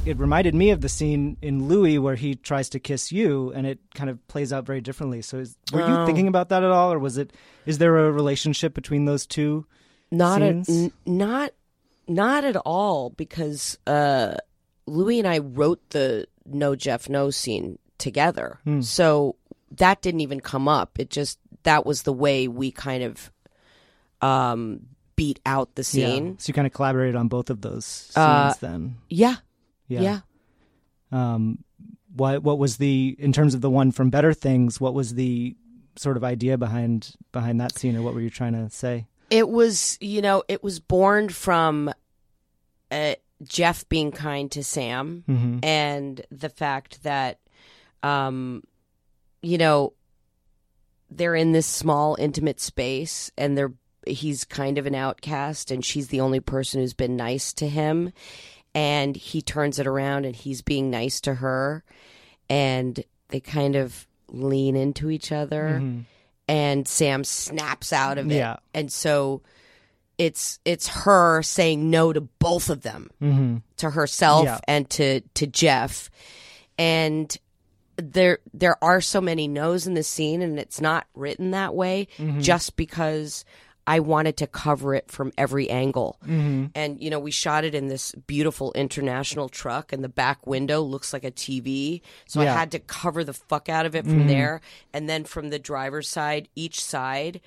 [0.06, 3.66] It reminded me of the scene in Louie where he tries to kiss you, and
[3.66, 5.24] it kind of plays out very differently.
[5.24, 6.06] So, is, were you Oh.
[6.06, 7.34] thinking about that at all, or was it?
[7.66, 9.66] Is there a relationship between those two?
[10.12, 10.70] not scenes?
[10.70, 11.52] a, n- not
[12.08, 14.36] not at all because uh
[14.86, 18.60] Louis and I wrote the no Jeff no scene together.
[18.64, 18.82] Hmm.
[18.82, 19.36] So
[19.78, 21.00] that didn't even come up.
[21.00, 23.32] It just that was the way we kind of
[24.22, 24.82] um
[25.16, 26.06] beat out the Yeah.
[26.08, 26.38] scene.
[26.40, 28.96] So you kind of collaborated on both of those scenes Uh, then.
[29.10, 29.36] Yeah.
[29.88, 30.02] Yeah.
[30.02, 30.20] Yeah.
[31.12, 31.64] Um,
[32.16, 34.80] what what was the in terms of the one from Better Things?
[34.80, 35.56] What was the
[35.96, 39.08] sort of idea behind behind that scene, or what were you trying to say?
[39.30, 41.92] It was, you know, it was born from
[42.92, 45.64] uh, Jeff being kind to Sam Mhm.
[45.66, 47.40] and the fact that,
[48.06, 48.64] um,
[49.42, 49.94] you know,
[51.10, 53.74] they're in this small, intimate space and they're
[54.08, 58.12] he's kind of an outcast and she's the only person who's been nice to him
[58.76, 61.84] and he turns it around and he's being nice to her
[62.48, 66.04] and they kind of lean into each other Mhm.
[66.48, 68.36] and Sam snaps out of it.
[68.36, 68.58] Yeah.
[68.76, 69.42] And so
[70.20, 73.10] it's it's her saying no to both of them.
[73.22, 73.62] Mhm.
[73.78, 74.60] To herself Yeah.
[74.68, 76.12] and to to Jeff.
[76.78, 77.36] And
[77.98, 82.08] there there are so many no's in the scene and it's not written that way
[82.18, 82.42] Mhm.
[82.42, 83.46] just because
[83.88, 86.18] I wanted to cover it from every angle.
[86.26, 86.72] Mhm.
[86.74, 90.82] And you know, we shot it in this beautiful international truck and the back window
[90.82, 92.02] looks like a TV.
[92.26, 92.54] So Yeah.
[92.56, 94.28] I had to cover the fuck out of it from Mhm.
[94.28, 97.42] there and then from the driver's side each side.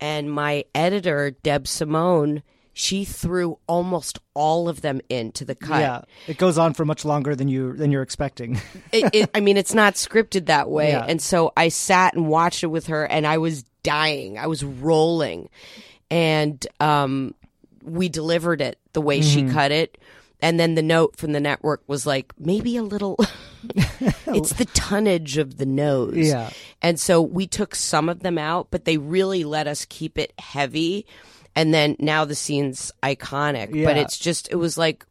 [0.00, 2.42] And my editor, Deb Simone,
[2.72, 5.80] she threw almost all of them into the cut.
[5.80, 8.60] Yeah, it goes on for much longer than you than you're expecting.
[8.92, 10.90] it, it, I mean, it's not scripted that way.
[10.90, 11.04] Yeah.
[11.06, 14.38] And so I sat and watched it with her, and I was dying.
[14.38, 15.48] I was rolling,
[16.10, 17.34] and um,
[17.82, 19.52] we delivered it the way she Mhm.
[19.52, 19.98] cut it.
[20.42, 23.18] And then the note from the network was like, maybe a little.
[24.26, 26.16] it's the tonnage of the no's.
[26.16, 26.48] Yeah.
[26.80, 30.32] And so we took some of them out, but they really let us keep it
[30.38, 31.04] heavy.
[31.56, 33.84] And then now the scene's iconic.
[33.84, 35.04] But it's just it was like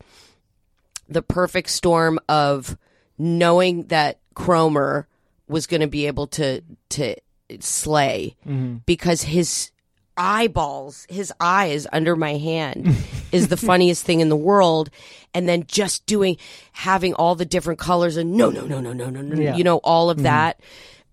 [1.08, 2.78] the perfect storm of
[3.18, 5.08] knowing that Cromer
[5.48, 7.16] was going to be able to to
[7.60, 8.82] slay Mhm.
[8.86, 9.72] because his
[10.16, 12.96] eyeballs, his eyes under my hand
[13.32, 14.90] is the funniest thing in the world.
[15.34, 16.38] And then just doing,
[16.74, 19.56] having all the different colors and no, no, no, no, no, no, no, Yeah.
[19.56, 20.24] you know, all of Mhm.
[20.24, 20.60] that.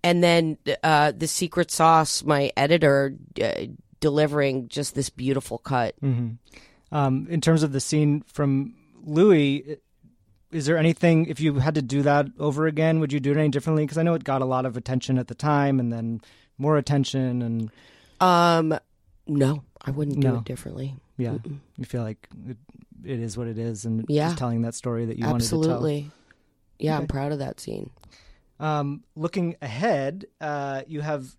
[0.03, 3.67] And then uh, the secret sauce, my editor uh,
[3.99, 5.95] delivering just this beautiful cut.
[5.99, 6.31] hmm
[6.91, 8.73] Um, in terms of the scene from
[9.03, 9.77] Louie,
[10.51, 12.99] is there anything if you had to do that over again?
[13.01, 13.83] Would you do it any differently?
[13.83, 16.21] Because I know it got a lot of attention at the time, and then
[16.57, 17.71] more attention, and
[18.21, 18.77] Um,
[19.27, 20.35] no, I wouldn't do No.
[20.37, 20.95] it differently.
[21.17, 21.59] yeah, Mm-mm.
[21.77, 22.57] you feel like it,
[23.03, 24.27] it is what it is, and Yeah.
[24.27, 25.59] just telling that story that you wanted to tell.
[25.63, 26.11] Absolutely.
[26.79, 27.89] Yeah, I'm proud of that scene.
[28.59, 31.35] Um, looking ahead, uh, you have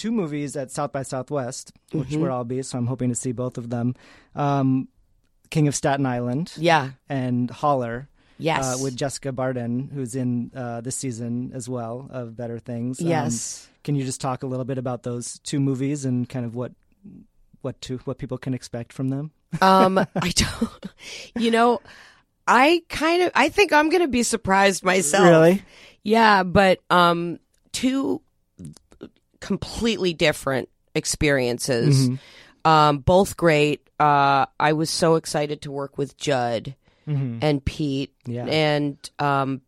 [0.00, 2.20] two movies at South by Southwest, which Mhm.
[2.20, 2.62] where I'll be.
[2.62, 3.94] So I'm hoping to see both of them.
[4.34, 4.88] Um,
[5.50, 6.90] King of Staten Island, Yeah.
[7.08, 8.64] and Holler, Yes.
[8.64, 13.00] uh, with Jessica Barden, who's in uh, this season as well of Better Things.
[13.00, 13.68] Um, Yes.
[13.84, 16.72] can you just talk a little bit about those two movies and kind of what
[17.62, 19.32] what to what people can expect from them?
[19.60, 20.86] Um, I don't.
[21.36, 21.80] You know,
[22.46, 23.32] I kind of.
[23.34, 25.24] I think I'm going to be surprised myself.
[25.28, 25.62] Really?
[26.02, 27.38] Yeah, but um,
[27.72, 28.22] two
[29.40, 32.08] completely different experiences.
[32.08, 32.18] Mhm.
[32.64, 33.88] Um, both great.
[33.98, 36.74] Uh, I was so excited to work with Judd
[37.08, 37.38] Mhm.
[37.42, 38.12] and Pete.
[38.26, 38.44] Yeah.
[38.46, 39.62] And um,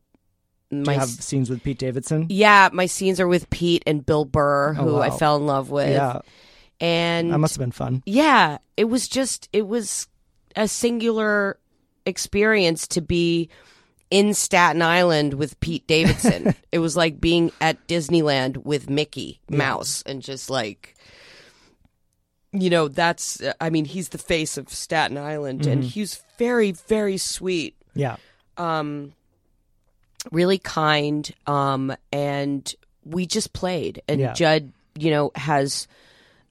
[0.71, 2.27] Do my you have scenes with Pete Davidson?
[2.29, 5.71] yeah, my scenes are with Pete and Bill Burr, Oh, who I fell in love
[5.71, 5.91] with.
[5.91, 6.21] Yeah.
[6.81, 8.03] And That must have been fun.
[8.07, 10.09] yeah, it was just it was
[10.57, 11.59] a singular
[12.07, 13.49] experience to be
[14.13, 16.55] in Staten Island with Pete Davidson.
[16.73, 19.57] it was like being at Disneyland with Mickey Yeah.
[19.57, 20.95] Mouse and just like
[22.53, 25.87] you know, that's I mean, he's the face of Staten Island and Mhm.
[25.87, 27.75] he's very very sweet.
[27.95, 28.17] Yeah.
[28.59, 29.15] Um
[30.31, 34.35] really kind um and we just played and Yeah.
[34.35, 35.89] Judd, you know, has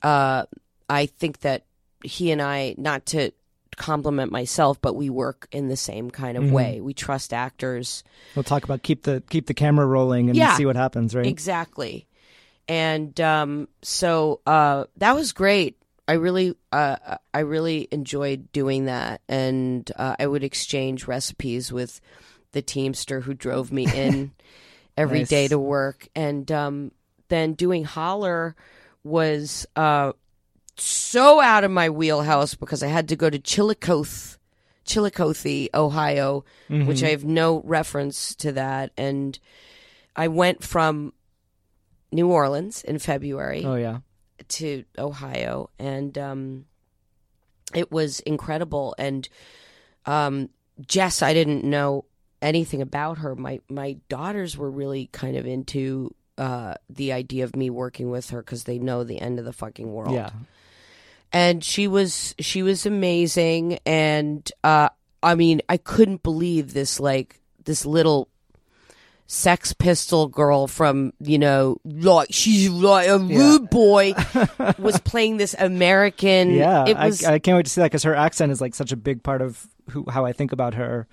[0.01, 0.45] uh
[0.89, 1.63] I think that
[2.03, 3.31] he and I not to
[3.81, 6.51] compliment myself, but we work in the same kind of Mhm.
[6.51, 6.81] way.
[6.81, 8.03] We trust actors.
[8.35, 10.55] We'll talk about keep the keep the camera rolling and Yeah.
[10.55, 11.25] see what happens, right?
[11.25, 12.07] Exactly.
[12.67, 15.77] And um, so uh, that was great.
[16.07, 22.01] I really, uh, I really enjoyed doing that, and uh, I would exchange recipes with
[22.51, 24.31] the teamster who drove me in
[24.97, 25.49] every day Nice.
[25.49, 26.91] to work, and um,
[27.29, 28.55] then doing holler
[29.03, 30.11] was uh,
[30.81, 34.37] so out of my wheelhouse because I had to go to Chillicothe,
[34.85, 37.03] Chillicothe, Ohio, which Mhm.
[37.07, 39.37] I have no reference to that, and
[40.15, 41.13] I went from
[42.11, 43.99] New Orleans in February Oh yeah.
[44.49, 46.65] to Ohio, and um,
[47.73, 48.95] it was incredible.
[48.97, 49.29] And
[50.05, 50.49] um,
[50.85, 52.05] Jess, I didn't know
[52.41, 53.35] anything about her.
[53.35, 58.31] My my daughters were really kind of into uh, the idea of me working with
[58.31, 60.15] her because they know the end of the fucking world.
[60.15, 60.31] Yeah.
[61.33, 64.89] And she was she was amazing, and uh,
[65.23, 68.27] I mean, I couldn't believe this like this little
[69.27, 74.13] sex pistol girl from you know like she's like a rude boy
[74.77, 78.03] was playing this american Yeah, it was I, I can't wait to see that because
[78.03, 81.07] her accent is like such a big part of who how I think about her.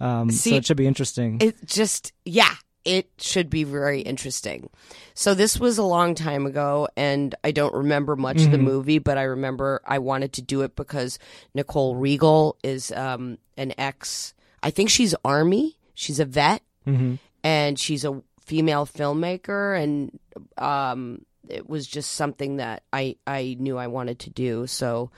[0.00, 1.38] Um, See, so it should be interesting.
[1.40, 2.54] it just yeah
[2.84, 4.70] it should be very interesting
[5.14, 8.62] so this was a long time ago and i don't remember much of the Mhm.
[8.62, 11.18] movie but i remember i wanted to do it because
[11.54, 17.18] nicole riegel is um an ex i think she's army she's a vet Mhm.
[17.44, 20.18] and she's a female filmmaker and
[20.58, 25.10] um it was just something that i i knew i wanted to do so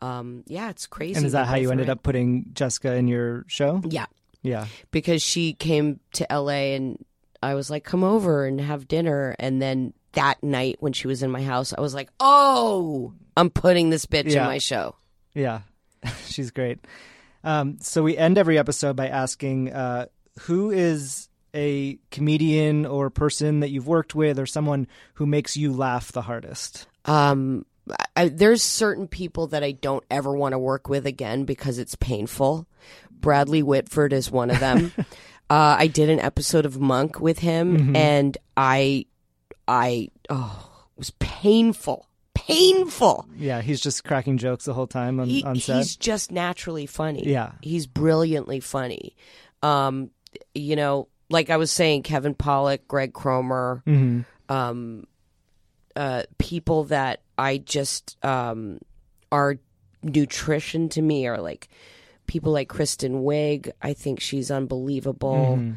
[0.00, 3.06] um yeah it's crazy And is that how you ended are- up putting Jessica in
[3.06, 3.82] your show?
[3.88, 4.06] yeah
[4.42, 4.66] Yeah.
[4.90, 7.04] because she came to LA and
[7.42, 9.34] I was like, come over and have dinner.
[9.38, 13.50] And then that night when she was in my house, I was like, oh, I'm
[13.50, 14.42] putting this bitch Yeah.
[14.42, 14.94] in my show.
[15.34, 15.60] Yeah,
[16.26, 16.78] she's great.
[17.44, 20.06] Um, so we end every episode by asking uh,
[20.42, 25.72] who is a comedian or person that you've worked with or someone who makes you
[25.72, 26.86] laugh the hardest.
[27.04, 27.66] Um,
[28.16, 31.96] I, there's certain people that I don't ever want to work with again because it's
[31.96, 32.66] painful.
[33.10, 34.92] Bradley Whitford is one of them.
[34.98, 37.96] uh, I did an episode of Monk with him, Mhm.
[37.96, 39.06] and I,
[39.68, 43.28] I, oh, it was painful, painful.
[43.36, 45.76] Yeah, he's just cracking jokes the whole time on, He- on set.
[45.76, 47.26] He's just naturally funny.
[47.28, 47.52] Yeah.
[47.60, 49.14] He's brilliantly funny.
[49.62, 50.10] Um,
[50.54, 54.24] you know, like I was saying, Kevin Pollak, Greg Cromer, Mhm.
[54.48, 55.06] um,
[55.94, 58.78] uh, people that I just um,
[59.30, 59.56] are
[60.02, 61.68] nutrition to me are like
[62.26, 63.70] people like Kristen Wiig.
[63.82, 65.58] I think she's unbelievable.
[65.58, 65.74] Mhm.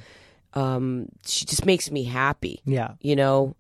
[0.54, 2.62] Um, she just makes me happy.
[2.66, 2.94] Yeah.
[3.02, 3.56] You know,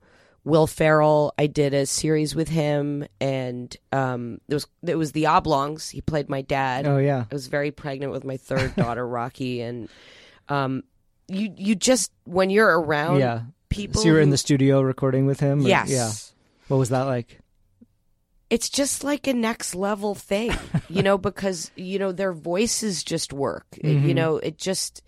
[0.46, 1.34] Will Ferrell.
[1.38, 5.90] I did a series with him, and um, it was it was the Oblongs.
[5.90, 6.86] He played my dad.
[6.88, 7.26] Oh, yeah.
[7.30, 9.90] I was very pregnant with my third daughter, Rocky, and
[10.48, 10.84] um,
[11.28, 13.42] you you just when you're around yeah.
[13.70, 15.66] people, So you were in the studio recording with him?
[15.66, 15.90] or- Yes.
[15.90, 16.12] Yeah.
[16.68, 17.40] What was that like?
[18.50, 20.54] It's just like a next level thing,
[20.90, 23.66] you know, because you know their voices just work.
[23.78, 25.02] It- you know, it just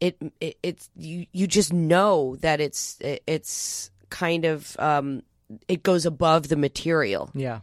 [0.00, 5.22] it, it it's you you just know that it's it- it's kind of um
[5.66, 7.30] it goes above the material.
[7.34, 7.60] Yeah.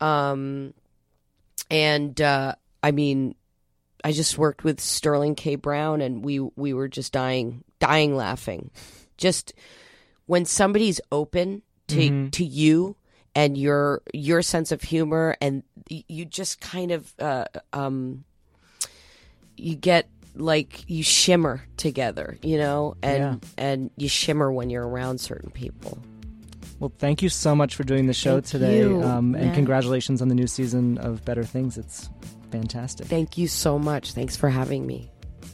[0.00, 0.74] Um
[1.70, 3.34] and uh I mean
[4.04, 8.70] I just worked with Sterling K Brown and we we were just dying dying laughing.
[9.16, 9.52] Just
[10.26, 12.32] when somebody's open to Mhm.
[12.32, 12.96] to you
[13.34, 18.24] and your your sense of humor and you just kind of uh um
[19.56, 25.18] you get like you shimmer together, you know, and and you shimmer when you're around
[25.18, 25.98] certain people.
[26.80, 28.78] Well, thank you so much for doing the show Thank today.
[28.80, 29.54] you, um, and Matt.
[29.54, 31.78] congratulations on the new season of Better Things.
[31.78, 32.10] It's
[32.50, 33.06] fantastic.
[33.06, 34.14] Thank you so much.
[34.14, 35.10] Thanks for having me.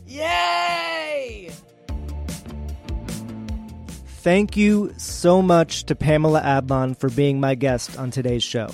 [0.06, 1.50] Yay!
[4.20, 8.68] Thank you so much to Pamela Adlon for being my guest on today's show.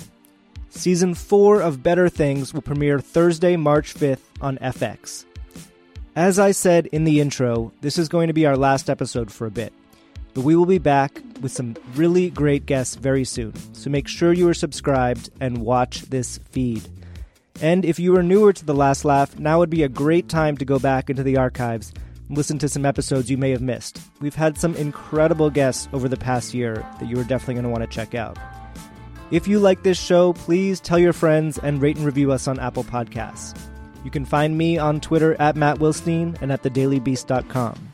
[0.69, 5.23] Season 4 of Better Things will premiere Thursday, March 5th on FX.
[6.15, 9.45] As I said in the intro, this is going to be our last episode for
[9.45, 9.71] a bit,
[10.33, 14.33] but we will be back with some really great guests very soon, so make sure
[14.33, 16.89] you are subscribed and watch this feed.
[17.61, 20.57] And if you are newer to The Last Laugh, now would be a great time
[20.57, 21.93] to go back into the archives
[22.29, 23.99] listen to some episodes you may have missed.
[24.19, 27.69] We've had some incredible guests over the past year that you are definitely going to
[27.69, 28.37] want to check out.
[29.31, 32.59] If you like this show, please tell your friends and rate and review us on
[32.59, 33.57] Apple Podcasts.
[34.03, 37.91] You can find me on Twitter at Matt Wilstein and at thedailybeast.com.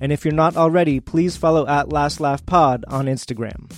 [0.00, 3.72] And if you're not already, please follow at Last Laugh Pod on Instagram.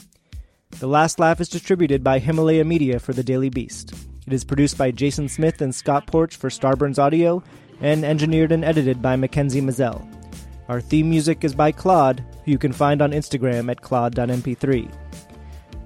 [0.78, 3.93] The Last Laugh is distributed by Himalaya Media for The Daily Beast.
[4.26, 7.43] It is produced by Jason Smith and Scott Porch for Starburns Audio
[7.83, 10.09] and engineered and edited by Mackenzie Mazzell.
[10.68, 14.91] Our theme music is by Claude, who you can find on Instagram at claude.mp3.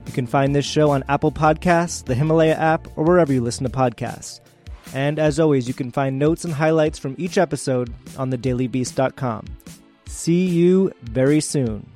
[0.06, 3.64] You can find this show on Apple Podcasts, the Himalaya app, or wherever you listen
[3.64, 4.40] to podcasts.
[4.94, 9.46] And as always, you can find notes and highlights from each episode on thedailybeast.com.
[10.06, 11.95] See you very soon.